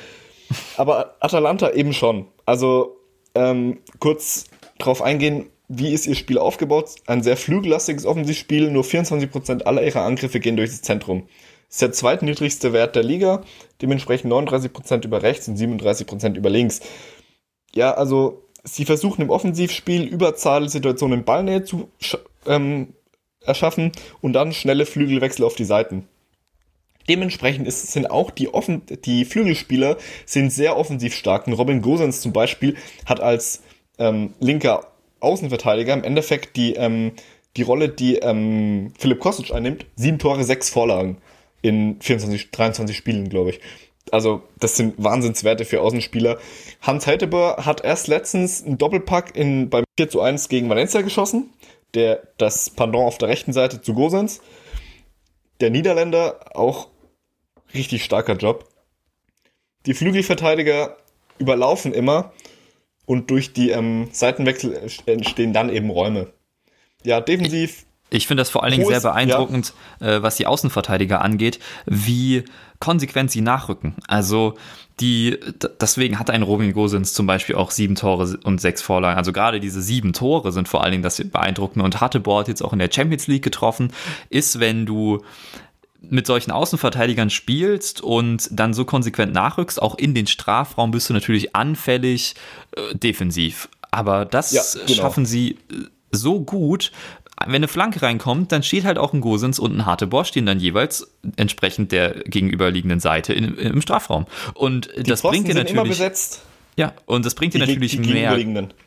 [0.76, 2.26] Aber Atalanta eben schon.
[2.46, 2.96] Also
[3.34, 4.44] ähm, kurz
[4.84, 6.90] drauf eingehen, wie ist ihr Spiel aufgebaut?
[7.06, 11.26] Ein sehr flügellastiges Offensivspiel, nur 24% aller ihrer Angriffe gehen durch das Zentrum.
[11.68, 13.42] Das ist der zweitniedrigste Wert der Liga,
[13.80, 16.80] dementsprechend 39% über rechts und 37% über links.
[17.74, 21.88] Ja, also sie versuchen im Offensivspiel Überzahlsituationen in Ballnähe zu
[22.46, 22.94] ähm,
[23.40, 26.06] erschaffen und dann schnelle Flügelwechsel auf die Seiten.
[27.08, 31.48] Dementsprechend ist, sind auch die, Offen die Flügelspieler sind sehr offensiv stark.
[31.48, 32.76] Robin Gosens zum Beispiel
[33.06, 33.62] hat als
[33.98, 34.86] ähm, linker
[35.20, 37.12] Außenverteidiger im Endeffekt die, ähm,
[37.56, 39.86] die Rolle, die ähm, Philipp Kostic einnimmt.
[39.96, 41.18] Sieben Tore, sechs Vorlagen
[41.62, 43.60] in 24, 23 Spielen, glaube ich.
[44.10, 46.38] Also, das sind Wahnsinnswerte für Außenspieler.
[46.82, 51.50] Hans Heiteber hat erst letztens einen Doppelpack in, beim 4 zu 1 gegen Valencia geschossen.
[51.94, 54.40] Der, das Pendant auf der rechten Seite zu Gosens.
[55.60, 56.88] Der Niederländer auch
[57.74, 58.68] richtig starker Job.
[59.86, 60.96] Die Flügelverteidiger
[61.38, 62.32] überlaufen immer
[63.12, 66.32] und durch die ähm, Seitenwechsel entstehen dann eben Räume.
[67.04, 71.58] Ja, defensiv Ich finde das vor allen Dingen sehr beeindruckend, äh, was die Außenverteidiger angeht,
[71.84, 72.44] wie
[72.80, 73.96] konsequent sie nachrücken.
[74.08, 74.54] Also
[74.98, 75.38] die,
[75.78, 79.18] deswegen hat ein Robin Gosens zum Beispiel auch sieben Tore und sechs Vorlagen.
[79.18, 82.62] Also gerade diese sieben Tore sind vor allen Dingen das Beeindruckende und hatte Bord jetzt
[82.62, 83.92] auch in der Champions League getroffen,
[84.30, 85.20] ist, wenn du
[86.08, 91.14] mit solchen Außenverteidigern spielst und dann so konsequent nachrückst, auch in den Strafraum bist du
[91.14, 92.34] natürlich anfällig
[92.76, 93.68] äh, defensiv.
[93.90, 94.92] Aber das Ja, genau.
[95.02, 95.74] schaffen sie äh,
[96.10, 96.92] so gut.
[97.44, 100.60] Wenn eine Flanke reinkommt, dann steht halt auch ein Gosens und ein Hartebohr stehen dann
[100.60, 104.26] jeweils entsprechend der gegenüberliegenden Seite in, im Strafraum.
[104.54, 106.42] Und die das Pfosten bringt dir sind immer natürlich, besetzt.
[106.76, 108.38] ja, und das bringt dir natürlich mehr,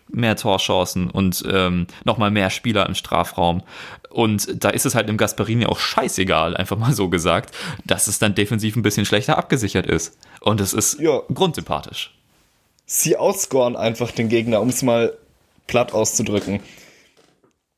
[0.07, 3.61] mehr Torchancen und ähm, nochmal mehr Spieler im Strafraum.
[4.09, 8.19] Und da ist es halt im Gasparini auch scheißegal, einfach mal so gesagt, dass es
[8.19, 10.17] dann defensiv ein bisschen schlechter abgesichert ist.
[10.39, 11.19] Und es ist Ja.
[11.33, 12.13] grundsympathisch.
[12.85, 15.17] Sie outscoren einfach den Gegner, um es mal
[15.67, 16.59] platt auszudrücken.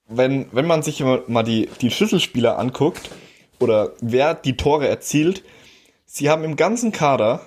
[0.07, 3.11] Wenn, wenn man sich mal die, die Schlüsselspieler anguckt
[3.59, 5.43] oder wer die Tore erzielt,
[6.05, 7.41] sie haben im ganzen Kader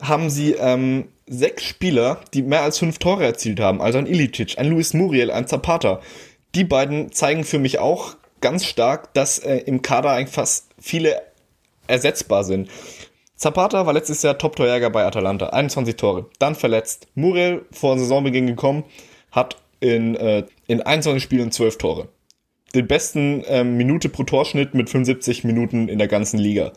[0.00, 3.80] haben sie ähm, sechs Spieler, die mehr als fünf Tore erzielt haben.
[3.80, 6.00] Also ein Ilicic, ein Luis Muriel, ein Zapata.
[6.54, 11.20] Die beiden zeigen für mich auch ganz stark, dass äh, im Kader eigentlich fast viele
[11.86, 12.70] ersetzbar sind.
[13.38, 16.26] Zapata war letztes Jahr Top-Torjäger bei Atalanta, 21 Tore.
[16.40, 17.06] Dann verletzt.
[17.14, 18.82] Muriel vor Saisonbeginn gekommen,
[19.30, 22.08] hat in, äh, in 21 Spielen 12 Tore.
[22.74, 26.72] Den besten ähm, Minute pro Torschnitt mit 75 Minuten in der ganzen Liga.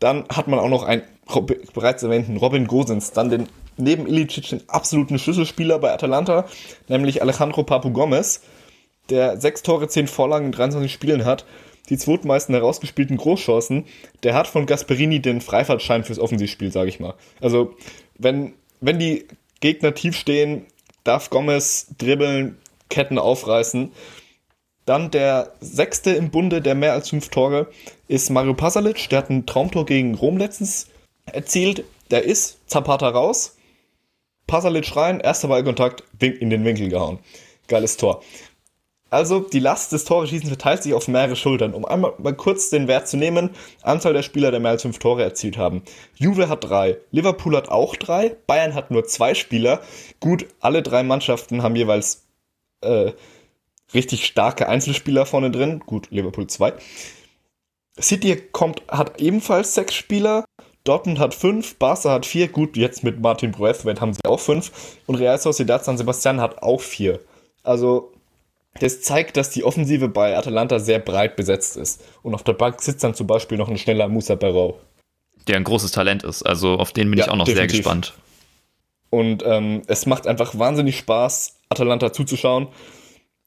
[0.00, 4.48] Dann hat man auch noch einen Rob- bereits erwähnten Robin Gosens, dann den neben Ilicic
[4.48, 6.46] den absoluten Schlüsselspieler bei Atalanta,
[6.88, 8.40] nämlich Alejandro Papu Gomez,
[9.10, 11.44] der sechs Tore, zehn Vorlagen in 23 Spielen hat,
[11.90, 13.84] die zweitmeisten herausgespielten Großchancen,
[14.22, 17.14] der hat von Gasperini den Freifahrtschein fürs Offensivspiel, sage ich mal.
[17.40, 17.74] Also,
[18.18, 19.26] wenn, wenn die
[19.60, 20.66] Gegner tief stehen,
[21.04, 22.58] darf Gomez dribbeln,
[22.88, 23.92] Ketten aufreißen.
[24.86, 27.68] Dann der sechste im Bunde, der mehr als fünf Tore,
[28.08, 29.08] ist Mario Pasalic.
[29.08, 30.88] Der hat ein Traumtor gegen Rom letztens
[31.26, 31.84] erzielt.
[32.10, 33.56] Der ist Zapata raus.
[34.46, 37.18] Pasalic rein, erster Ballkontakt, in den Winkel gehauen.
[37.66, 38.22] Geiles Tor.
[39.14, 41.72] Also die Last des Toreschießens verteilt sich auf mehrere Schultern.
[41.72, 43.50] Um einmal mal kurz den Wert zu nehmen,
[43.80, 45.82] Anzahl der Spieler, die mehr als fünf Tore erzielt haben.
[46.16, 49.82] Juve hat drei, Liverpool hat auch drei, Bayern hat nur zwei Spieler.
[50.18, 52.24] Gut, alle drei Mannschaften haben jeweils
[52.80, 53.12] äh,
[53.94, 55.78] richtig starke Einzelspieler vorne drin.
[55.86, 56.72] Gut, Liverpool zwei.
[58.00, 60.44] City kommt, hat ebenfalls sechs Spieler.
[60.82, 62.48] Dortmund hat fünf, Barca hat vier.
[62.48, 64.72] Gut, jetzt mit Martin Braithwaite haben sie auch fünf.
[65.06, 67.20] Und Real Sociedad San Sebastian hat auch vier.
[67.62, 68.13] Also,
[68.80, 72.02] das zeigt, dass die Offensive bei Atalanta sehr breit besetzt ist.
[72.22, 74.76] Und auf der Bank sitzt dann zum Beispiel noch ein schneller Musa Barrow.
[75.46, 76.42] Der ein großes Talent ist.
[76.42, 77.70] Also, auf den bin ja, ich auch noch definitiv.
[77.72, 78.14] sehr gespannt.
[79.10, 82.68] Und ähm, es macht einfach wahnsinnig Spaß, Atalanta zuzuschauen.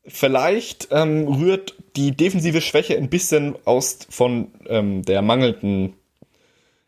[0.06, 5.94] Vielleicht ähm, rührt die defensive Schwäche ein bisschen aus von ähm, der mangelnden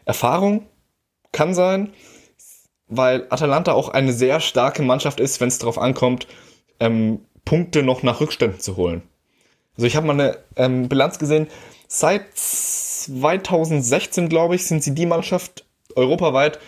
[0.05, 0.65] Erfahrung.
[1.33, 1.91] Kann sein,
[2.87, 6.27] weil Atalanta auch eine sehr starke Mannschaft ist, wenn es darauf ankommt,
[6.79, 7.19] ähm,
[7.49, 9.01] Punkte noch nach Rückständen zu holen.
[9.75, 11.47] Also ich habe mal eine ähm, Bilanz gesehen.
[11.87, 16.59] Seit 2016, glaube ich, sind sie die Mannschaft europaweit,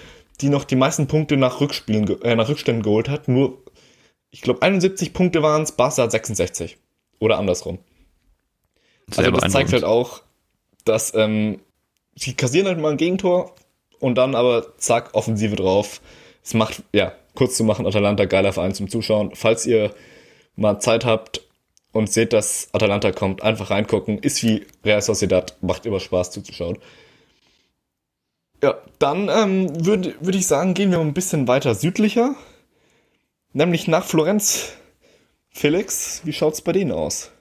[0.42, 3.28] die noch die meisten Punkte nach, Rückspielen, äh, nach Rückständen geholt hat.
[3.28, 3.60] Nur
[4.32, 6.80] ich glaube 71 Punkte waren es, Barca hat 66.
[7.20, 7.78] Oder andersrum.
[9.12, 10.24] Sehr also das zeigt halt auch,
[10.84, 11.60] dass ähm,
[12.16, 13.54] sie kassieren halt mal ein Gegentor
[14.00, 16.02] und dann aber zack, Offensive drauf.
[16.44, 19.36] Es macht, ja, kurz zu machen, Atalanta geiler Verein zum Zuschauen.
[19.36, 19.94] Falls ihr
[20.56, 21.42] mal Zeit habt
[21.92, 24.20] und seht, dass Atalanta kommt, einfach reingucken.
[24.20, 26.78] Ist wie Real Sociedad, macht immer Spaß zuzuschauen.
[28.64, 32.36] Ja, dann ähm, würde würd ich sagen, gehen wir ein bisschen weiter südlicher.
[33.54, 34.74] Nämlich nach Florenz.
[35.50, 37.32] Felix, wie schaut's bei denen aus?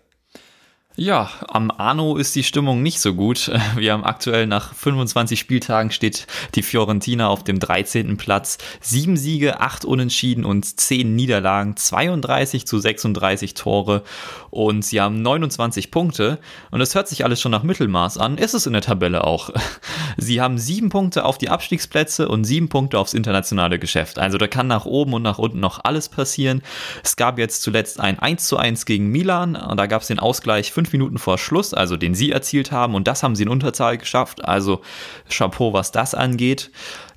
[1.03, 3.51] Ja, am Arno ist die Stimmung nicht so gut.
[3.75, 8.19] Wir haben aktuell nach 25 Spieltagen steht die Fiorentina auf dem 13.
[8.19, 8.59] Platz.
[8.83, 14.03] Sieben Siege, acht Unentschieden und zehn Niederlagen, 32 zu 36 Tore
[14.51, 16.39] und sie haben 29 Punkte
[16.71, 18.37] und das hört sich alles schon nach Mittelmaß an.
[18.37, 19.49] Ist es in der Tabelle auch.
[20.19, 24.19] Sie haben sieben Punkte auf die Abstiegsplätze und sieben Punkte aufs internationale Geschäft.
[24.19, 26.63] Also da kann nach oben und nach unten noch alles passieren.
[27.03, 30.19] Es gab jetzt zuletzt ein 1 zu 1 gegen Milan und da gab es den
[30.19, 33.99] Ausgleich Minuten vor Schluss, also den sie erzielt haben und das haben sie in Unterzahl
[33.99, 34.45] geschafft.
[34.45, 34.81] Also
[35.29, 36.71] Chapeau, was das angeht.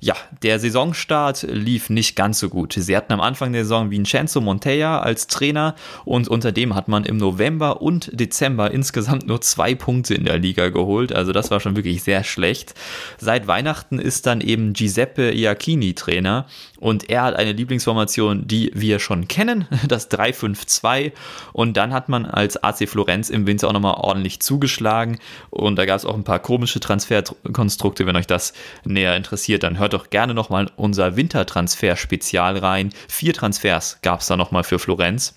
[0.04, 2.74] Ja, der Saisonstart lief nicht ganz so gut.
[2.78, 5.74] Sie hatten am Anfang der Saison Vincenzo Montella als Trainer
[6.04, 10.36] und unter dem hat man im November und Dezember insgesamt nur zwei Punkte in der
[10.36, 11.14] Liga geholt.
[11.14, 12.74] Also das war schon wirklich sehr schlecht.
[13.16, 16.44] Seit Weihnachten ist dann eben Giuseppe Iacchini Trainer
[16.80, 21.12] und er hat eine Lieblingsformation, die wir schon kennen, das 3-5-2
[21.54, 25.86] und dann hat man als AC Florenz im Winter auch nochmal ordentlich zugeschlagen und da
[25.86, 28.52] gab es auch ein paar komische Transferkonstrukte, wenn euch das
[28.84, 32.90] näher interessiert, dann hört doch gerne nochmal unser Wintertransfer-Spezial rein.
[33.08, 35.34] Vier Transfers gab es da nochmal für Florenz.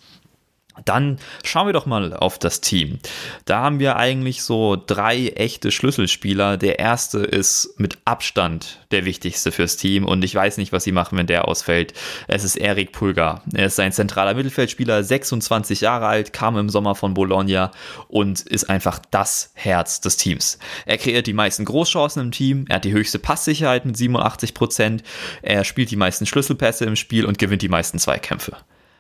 [0.86, 3.00] Dann schauen wir doch mal auf das Team.
[3.46, 6.58] Da haben wir eigentlich so drei echte Schlüsselspieler.
[6.58, 10.92] Der erste ist mit Abstand der wichtigste fürs Team und ich weiß nicht, was sie
[10.92, 11.94] machen, wenn der ausfällt.
[12.28, 13.44] Es ist Erik Pulgar.
[13.54, 17.72] Er ist ein zentraler Mittelfeldspieler, 26 Jahre alt, kam im Sommer von Bologna
[18.08, 20.60] und ist einfach das Herz des Teams.
[20.86, 25.04] Er kreiert die meisten Großchancen im Team, er hat die höchste Passsicherheit mit 87 Prozent,
[25.42, 28.56] er spielt die meisten Schlüsselpässe im Spiel und gewinnt die meisten Zweikämpfe.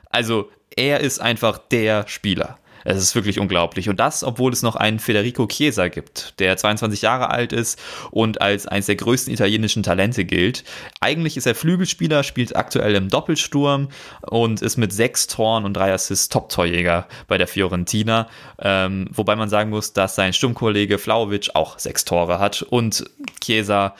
[0.09, 2.57] Also er ist einfach der Spieler.
[2.89, 3.89] Es ist wirklich unglaublich.
[3.89, 7.77] Und das, obwohl es noch einen Federico Chiesa gibt, der 22 Jahre alt ist
[8.11, 10.63] und als eines der größten italienischen Talente gilt.
[11.01, 13.89] Eigentlich ist er Flügelspieler, spielt aktuell im Doppelsturm
[14.21, 18.29] und ist mit sechs Toren und drei Assists Top-Torjäger bei der Fiorentina.
[18.59, 23.03] Ähm, wobei man sagen muss, dass sein Sturmkollege Flauwitsch auch sechs Tore hat und
[23.43, 23.95] Chiesa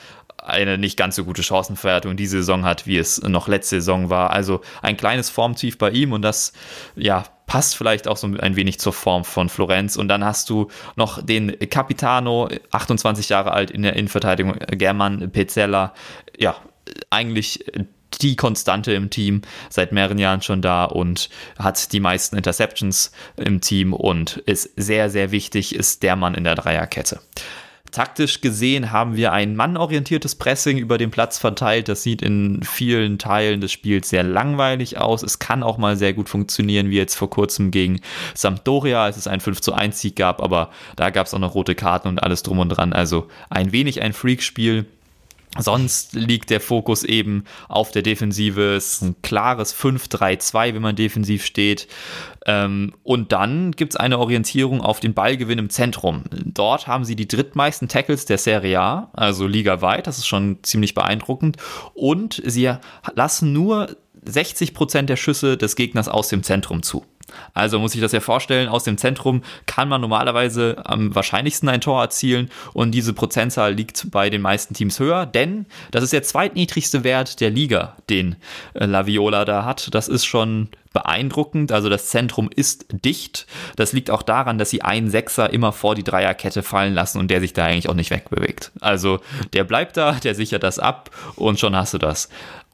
[0.48, 4.30] eine nicht ganz so gute Chancenverwertung diese Saison hat, wie es noch letzte Saison war.
[4.30, 6.52] Also ein kleines Formtief bei ihm und das,
[6.96, 9.96] ja, passt vielleicht auch so ein wenig zur Form von Florenz.
[9.96, 15.94] Und dann hast du noch den Capitano, 28 Jahre alt in der Innenverteidigung, German Pezzella.
[16.38, 16.56] Ja,
[17.10, 17.64] eigentlich
[18.20, 21.28] die Konstante im Team, seit mehreren Jahren schon da und
[21.58, 26.44] hat die meisten Interceptions im Team und ist sehr, sehr wichtig, ist der Mann in
[26.44, 27.20] der Dreierkette.
[27.90, 31.88] Taktisch gesehen haben wir ein mannorientiertes Pressing über den Platz verteilt.
[31.88, 35.22] Das sieht in vielen Teilen des Spiels sehr langweilig aus.
[35.22, 38.00] Es kann auch mal sehr gut funktionieren, wie jetzt vor kurzem gegen
[38.34, 41.54] Sampdoria, als es ein 5 zu 1 Sieg gab, aber da gab es auch noch
[41.54, 42.92] rote Karten und alles drum und dran.
[42.92, 44.86] Also ein wenig ein Freakspiel.
[45.56, 48.76] Sonst liegt der Fokus eben auf der Defensive.
[48.76, 51.88] Es ist ein klares 5-3-2, wenn man defensiv steht.
[52.46, 56.24] Ähm, und dann gibt es eine Orientierung auf den Ballgewinn im Zentrum.
[56.30, 60.06] Dort haben sie die drittmeisten Tackles der Serie A, also ligaweit.
[60.06, 61.56] Das ist schon ziemlich beeindruckend.
[61.94, 62.72] Und sie
[63.14, 67.04] lassen nur 60 Prozent der Schüsse des Gegners aus dem Zentrum zu.
[67.54, 71.80] Also muss ich das ja vorstellen, aus dem Zentrum kann man normalerweise am wahrscheinlichsten ein
[71.80, 76.22] Tor erzielen und diese Prozentzahl liegt bei den meisten Teams höher, denn das ist der
[76.22, 78.36] zweitniedrigste Wert der Liga, den
[78.74, 79.94] äh, Laviola da hat.
[79.94, 81.72] Das ist schon beeindruckend.
[81.72, 83.46] Also das Zentrum ist dicht.
[83.76, 87.30] Das liegt auch daran, dass sie einen Sechser immer vor die Dreierkette fallen lassen und
[87.30, 88.72] der sich da eigentlich auch nicht wegbewegt.
[88.80, 89.20] Also
[89.52, 92.28] der bleibt da, der sichert das ab und schon hast du das.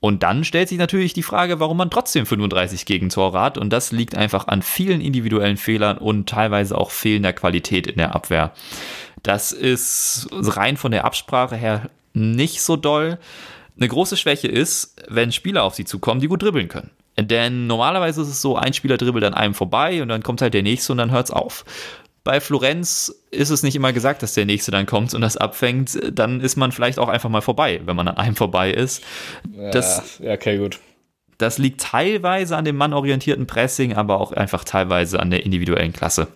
[0.04, 3.56] Und dann stellt sich natürlich die Frage, warum man trotzdem 35 Gegentore hat.
[3.56, 8.14] Und das liegt einfach an vielen individuellen Fehlern und teilweise auch fehlender Qualität in der
[8.14, 8.52] Abwehr.
[9.22, 13.18] Das ist rein von der Absprache her nicht so doll.
[13.78, 16.90] Eine große Schwäche ist, wenn Spieler auf sie zukommen, die gut dribbeln können.
[17.18, 20.52] Denn normalerweise ist es so, ein Spieler dribbelt an einem vorbei und dann kommt halt
[20.52, 21.64] der nächste und dann hört es auf.
[22.24, 25.98] Bei Florenz ist es nicht immer gesagt, dass der nächste dann kommt und das abfängt.
[26.10, 29.04] Dann ist man vielleicht auch einfach mal vorbei, wenn man an einem vorbei ist.
[29.72, 30.80] Das, ja, okay, gut.
[31.36, 36.28] Das liegt teilweise an dem mannorientierten Pressing, aber auch einfach teilweise an der individuellen Klasse.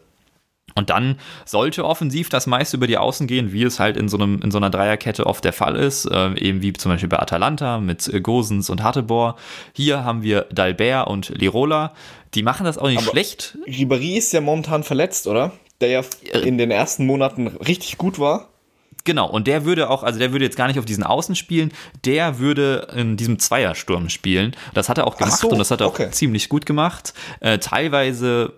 [0.74, 1.16] Und dann
[1.46, 4.50] sollte offensiv das meiste über die Außen gehen, wie es halt in so, einem, in
[4.50, 8.06] so einer Dreierkette oft der Fall ist, äh, eben wie zum Beispiel bei Atalanta mit
[8.12, 9.36] äh, Gosens und Hattebor.
[9.72, 11.94] Hier haben wir Dalbert und Lirola.
[12.34, 13.56] Die machen das auch nicht Aber schlecht.
[13.66, 15.52] Ribéry ist ja momentan verletzt, oder?
[15.80, 16.02] Der ja
[16.40, 18.48] in den ersten Monaten richtig gut war.
[19.04, 21.72] Genau, und der würde auch, also der würde jetzt gar nicht auf diesen Außen spielen,
[22.04, 24.54] der würde in diesem Zweiersturm spielen.
[24.74, 26.08] Das hat er auch gemacht so, und das hat er okay.
[26.08, 27.14] auch ziemlich gut gemacht.
[27.40, 28.52] Äh, teilweise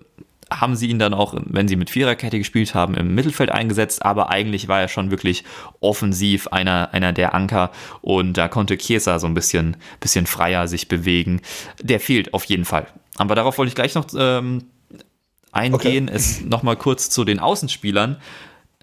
[0.51, 4.31] haben sie ihn dann auch, wenn sie mit Viererkette gespielt haben, im Mittelfeld eingesetzt, aber
[4.31, 5.45] eigentlich war er schon wirklich
[5.79, 10.89] offensiv einer, einer der Anker und da konnte Chiesa so ein bisschen, bisschen freier sich
[10.89, 11.43] bewegen.
[11.81, 12.87] Der fehlt auf jeden Fall.
[13.17, 14.65] Aber darauf wollte ich gleich noch ähm,
[15.53, 16.17] eingehen, okay.
[16.17, 18.17] ist nochmal kurz zu den Außenspielern.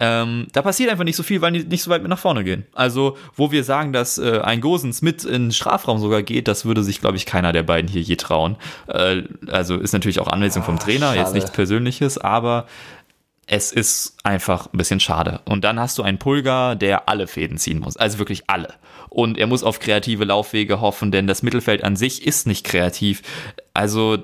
[0.00, 2.44] Ähm, da passiert einfach nicht so viel, weil die nicht so weit mit nach vorne
[2.44, 2.66] gehen.
[2.72, 6.64] Also, wo wir sagen, dass äh, ein Gosens mit in den Strafraum sogar geht, das
[6.64, 8.56] würde sich, glaube ich, keiner der beiden hier je trauen.
[8.86, 11.18] Äh, also ist natürlich auch Anweisung vom ah, Trainer, schade.
[11.18, 12.66] jetzt nichts Persönliches, aber
[13.48, 15.40] es ist einfach ein bisschen schade.
[15.46, 17.96] Und dann hast du einen Pulgar, der alle Fäden ziehen muss.
[17.96, 18.74] Also wirklich alle.
[19.08, 23.22] Und er muss auf kreative Laufwege hoffen, denn das Mittelfeld an sich ist nicht kreativ.
[23.72, 24.18] Also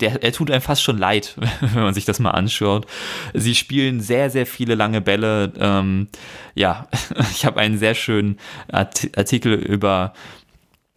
[0.00, 2.86] der, er tut einem fast schon leid, wenn man sich das mal anschaut.
[3.34, 5.52] Sie spielen sehr, sehr viele lange Bälle.
[5.58, 6.08] Ähm,
[6.54, 6.88] ja,
[7.32, 8.38] ich habe einen sehr schönen
[8.70, 10.12] Artikel über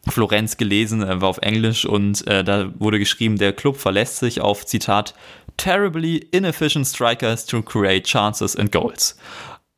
[0.08, 4.42] Florenz gelesen, er war auf Englisch und äh, da wurde geschrieben, der Club verlässt sich
[4.42, 5.14] auf Zitat
[5.58, 9.18] terribly inefficient strikers to create chances and goals.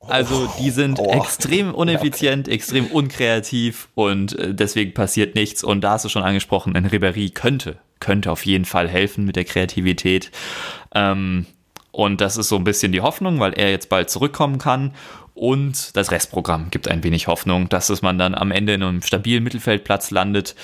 [0.08, 2.56] Also die sind oh, extrem uneffizient, okay.
[2.56, 5.64] extrem unkreativ und äh, deswegen passiert nichts.
[5.64, 9.38] Und da hast du schon angesprochen, ein Ribéry könnte könnte auf jeden Fall helfen mit
[9.38, 10.32] der Kreativität.
[10.94, 11.46] Ähm,
[11.92, 14.94] und das ist so ein bisschen die Hoffnung, weil er jetzt bald zurückkommen kann.
[15.34, 19.02] Und das Restprogramm gibt ein wenig Hoffnung, dass es man dann am Ende in einem
[19.02, 20.56] stabilen Mittelfeldplatz landet.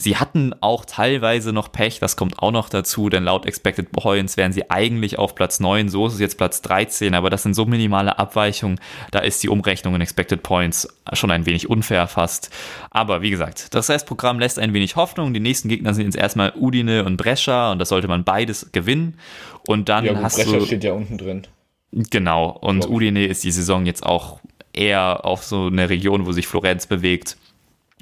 [0.00, 4.36] Sie hatten auch teilweise noch Pech, das kommt auch noch dazu, denn laut Expected Points
[4.36, 7.54] wären sie eigentlich auf Platz 9, so ist es jetzt Platz 13, aber das sind
[7.54, 8.78] so minimale Abweichungen,
[9.10, 12.50] da ist die Umrechnung in Expected Points schon ein wenig unfair fast.
[12.90, 15.34] Aber wie gesagt, das Restprogramm lässt ein wenig Hoffnung.
[15.34, 19.18] Die nächsten Gegner sind jetzt erstmal Udine und Brescia und das sollte man beides gewinnen.
[19.66, 20.66] Und dann ja, gut, hast Brescia du.
[20.66, 21.46] steht ja unten drin.
[21.90, 24.40] Genau, und Udine ist die Saison jetzt auch
[24.72, 27.36] eher auf so eine Region, wo sich Florenz bewegt.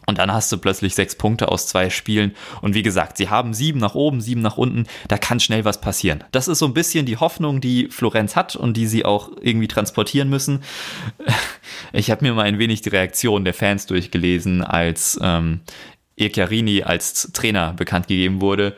[0.06, 2.34] Und dann hast du plötzlich sechs Punkte aus zwei Spielen.
[2.62, 4.86] Und wie gesagt, sie haben sieben nach oben, sieben nach unten.
[5.08, 6.22] Da kann schnell was passieren.
[6.30, 9.68] Das ist so ein bisschen die Hoffnung, die Florenz hat und die sie auch irgendwie
[9.68, 10.62] transportieren müssen.
[11.92, 15.60] Ich habe mir mal ein wenig die Reaktion der Fans durchgelesen, als ähm,
[16.16, 18.76] Iaccarini als Trainer bekannt gegeben wurde.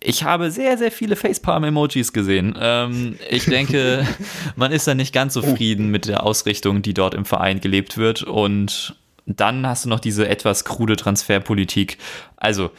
[0.00, 2.56] Ich habe sehr, sehr viele Facepalm-Emojis gesehen.
[2.60, 4.06] Ähm, ich denke,
[4.54, 8.22] man ist da nicht ganz zufrieden mit der Ausrichtung, die dort im Verein gelebt wird.
[8.22, 8.94] Und
[9.26, 11.98] dann hast du noch diese etwas krude Transferpolitik.
[12.36, 12.70] Also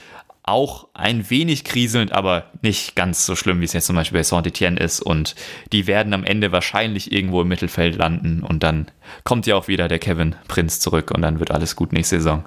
[0.48, 4.24] auch ein wenig kriselnd, aber nicht ganz so schlimm, wie es jetzt zum Beispiel bei
[4.24, 5.02] Saint-Etienne ist.
[5.02, 5.36] Und
[5.74, 8.44] die werden am Ende wahrscheinlich irgendwo im Mittelfeld landen.
[8.44, 8.90] Und dann
[9.26, 12.46] kommt ja auch wieder der Kevin Prinz zurück und dann wird alles gut nächste Saison.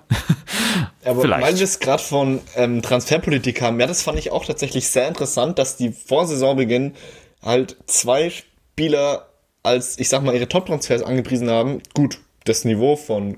[1.05, 1.43] aber Vielleicht.
[1.43, 5.07] weil wir es gerade von ähm, Transferpolitik haben, ja, das fand ich auch tatsächlich sehr
[5.07, 6.95] interessant, dass die vor Saisonbeginn
[7.43, 9.27] halt zwei Spieler
[9.63, 11.83] als, ich sag mal, ihre Top-Transfers angepriesen haben.
[11.93, 13.37] Gut, das Niveau von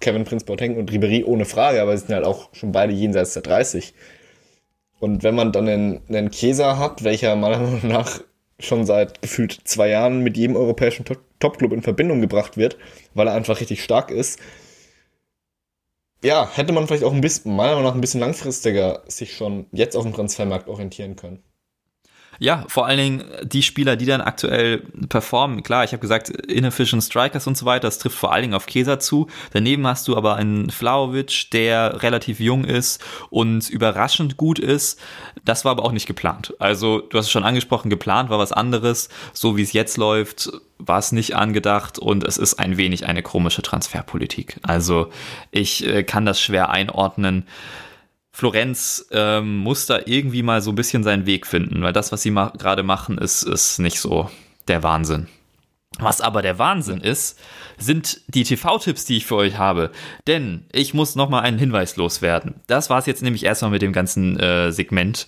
[0.00, 3.34] Kevin Prince Boateng und Ribery ohne Frage, aber sie sind halt auch schon beide jenseits
[3.34, 3.94] der 30.
[4.98, 8.20] Und wenn man dann einen, einen Chiesa hat, welcher meiner Meinung nach
[8.58, 11.04] schon seit gefühlt zwei Jahren mit jedem europäischen
[11.38, 12.76] Topclub in Verbindung gebracht wird,
[13.14, 14.38] weil er einfach richtig stark ist.
[16.22, 19.66] Ja, hätte man vielleicht auch ein bisschen, meiner Meinung nach ein bisschen langfristiger sich schon
[19.72, 21.42] jetzt auf dem Transfermarkt orientieren können.
[22.42, 24.78] Ja, vor allen Dingen die Spieler, die dann aktuell
[25.10, 25.62] performen.
[25.62, 28.64] Klar, ich habe gesagt, inefficient Strikers und so weiter, das trifft vor allen Dingen auf
[28.64, 29.26] Keser zu.
[29.52, 34.98] Daneben hast du aber einen Flauwitsch, der relativ jung ist und überraschend gut ist.
[35.44, 36.54] Das war aber auch nicht geplant.
[36.58, 39.10] Also, du hast es schon angesprochen, geplant war was anderes.
[39.34, 43.22] So wie es jetzt läuft, war es nicht angedacht und es ist ein wenig eine
[43.22, 44.56] komische Transferpolitik.
[44.62, 45.10] Also,
[45.50, 47.44] ich äh, kann das schwer einordnen.
[48.32, 52.22] Florenz ähm, muss da irgendwie mal so ein bisschen seinen Weg finden, weil das, was
[52.22, 54.30] sie ma gerade machen, ist, ist nicht so
[54.68, 55.28] der Wahnsinn.
[55.98, 57.38] Was aber der Wahnsinn ist,
[57.76, 59.90] sind die TV-Tipps, die ich für euch habe.
[60.26, 62.60] Denn ich muss nochmal einen Hinweis loswerden.
[62.68, 65.26] Das war es jetzt nämlich erstmal mit dem ganzen äh, Segment.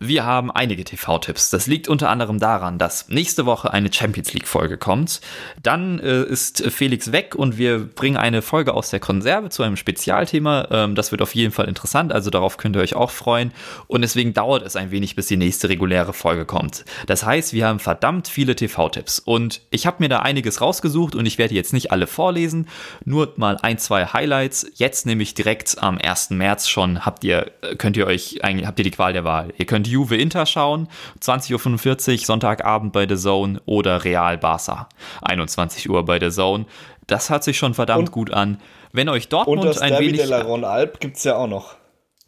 [0.00, 1.50] Wir haben einige TV-Tipps.
[1.50, 5.20] Das liegt unter anderem daran, dass nächste Woche eine Champions League-Folge kommt.
[5.62, 9.76] Dann äh, ist Felix weg und wir bringen eine Folge aus der Konserve zu einem
[9.76, 10.66] Spezialthema.
[10.72, 13.52] Ähm, das wird auf jeden Fall interessant, also darauf könnt ihr euch auch freuen.
[13.86, 16.84] Und deswegen dauert es ein wenig, bis die nächste reguläre Folge kommt.
[17.06, 19.20] Das heißt, wir haben verdammt viele TV-Tipps.
[19.20, 22.66] Und ich habe mir da einiges rausgesucht und ich werde jetzt nicht alle vorlesen,
[23.04, 24.66] nur mal ein, zwei Highlights.
[24.74, 26.30] Jetzt nämlich direkt am 1.
[26.30, 29.54] März schon habt ihr, könnt ihr euch, habt ihr die Qual der Wahl.
[29.56, 30.88] Ihr könnt könnt Juve Inter schauen,
[31.20, 34.88] 20.45 Uhr Sonntagabend bei The Zone oder Real Barca,
[35.22, 36.66] 21 Uhr bei The Zone.
[37.06, 38.60] Das hört sich schon verdammt und, gut an.
[38.92, 40.20] Wenn euch Dortmund und das ein Derby wenig.
[40.20, 41.76] De La Ron Alp gibt es ja auch noch.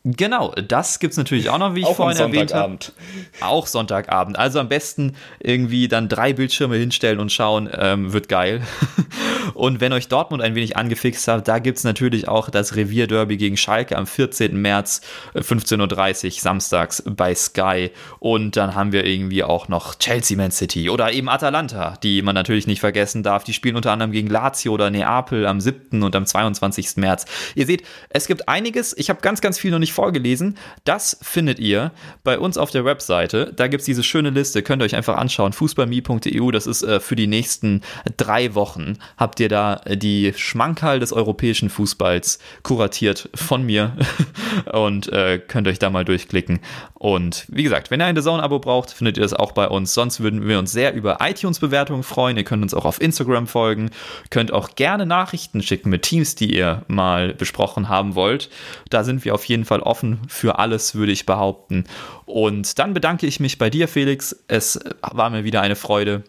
[0.09, 2.79] Genau, das gibt es natürlich auch noch, wie ich auch vorhin erwähnt habe.
[3.41, 4.39] Auch Sonntagabend.
[4.39, 8.63] Also am besten irgendwie dann drei Bildschirme hinstellen und schauen, ähm, wird geil.
[9.55, 13.37] und wenn euch Dortmund ein wenig angefixt hat, da gibt es natürlich auch das Revierderby
[13.37, 14.57] gegen Schalke am 14.
[14.57, 15.01] März,
[15.35, 17.91] äh, 15.30 Uhr samstags bei Sky.
[18.21, 22.37] Und dann haben wir irgendwie auch noch Chelsea Man City oder eben Atalanta, die man
[22.37, 23.43] natürlich nicht vergessen darf.
[23.43, 26.05] Die spielen unter anderem gegen Lazio oder Neapel am 7.
[26.05, 26.97] und am 22.
[26.99, 27.25] März.
[27.57, 28.97] Ihr seht, es gibt einiges.
[28.97, 30.57] Ich habe ganz, ganz viel noch nicht vorgelesen.
[30.85, 31.91] Das findet ihr
[32.23, 33.53] bei uns auf der Webseite.
[33.57, 35.53] Da gibt es diese schöne Liste, könnt ihr euch einfach anschauen.
[35.53, 37.81] Fußballme.eu, das ist äh, für die nächsten
[38.17, 38.99] drei Wochen.
[39.17, 43.97] Habt ihr da äh, die Schmankerl des europäischen Fußballs kuratiert von mir
[44.73, 46.61] und äh, könnt euch da mal durchklicken.
[46.95, 49.95] Und wie gesagt, wenn ihr ein Zone-Abo braucht, findet ihr das auch bei uns.
[49.95, 52.37] Sonst würden wir uns sehr über iTunes-Bewertungen freuen.
[52.37, 53.91] Ihr könnt uns auch auf Instagram folgen.
[54.31, 58.51] Könnt auch gerne Nachrichten schicken mit Teams, die ihr mal besprochen haben wollt.
[58.91, 61.85] Da sind wir auf jeden Fall offen für alles, würde ich behaupten.
[62.25, 64.37] Und dann bedanke ich mich bei dir, Felix.
[64.49, 66.25] Es war mir wieder eine Freude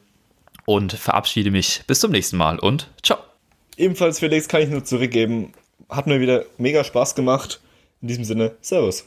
[0.66, 3.20] und verabschiede mich bis zum nächsten Mal und ciao.
[3.78, 5.54] Ebenfalls, Felix, kann ich nur zurückgeben.
[5.90, 7.62] Hat mir wieder mega Spaß gemacht.
[8.02, 9.06] In diesem Sinne, Servus.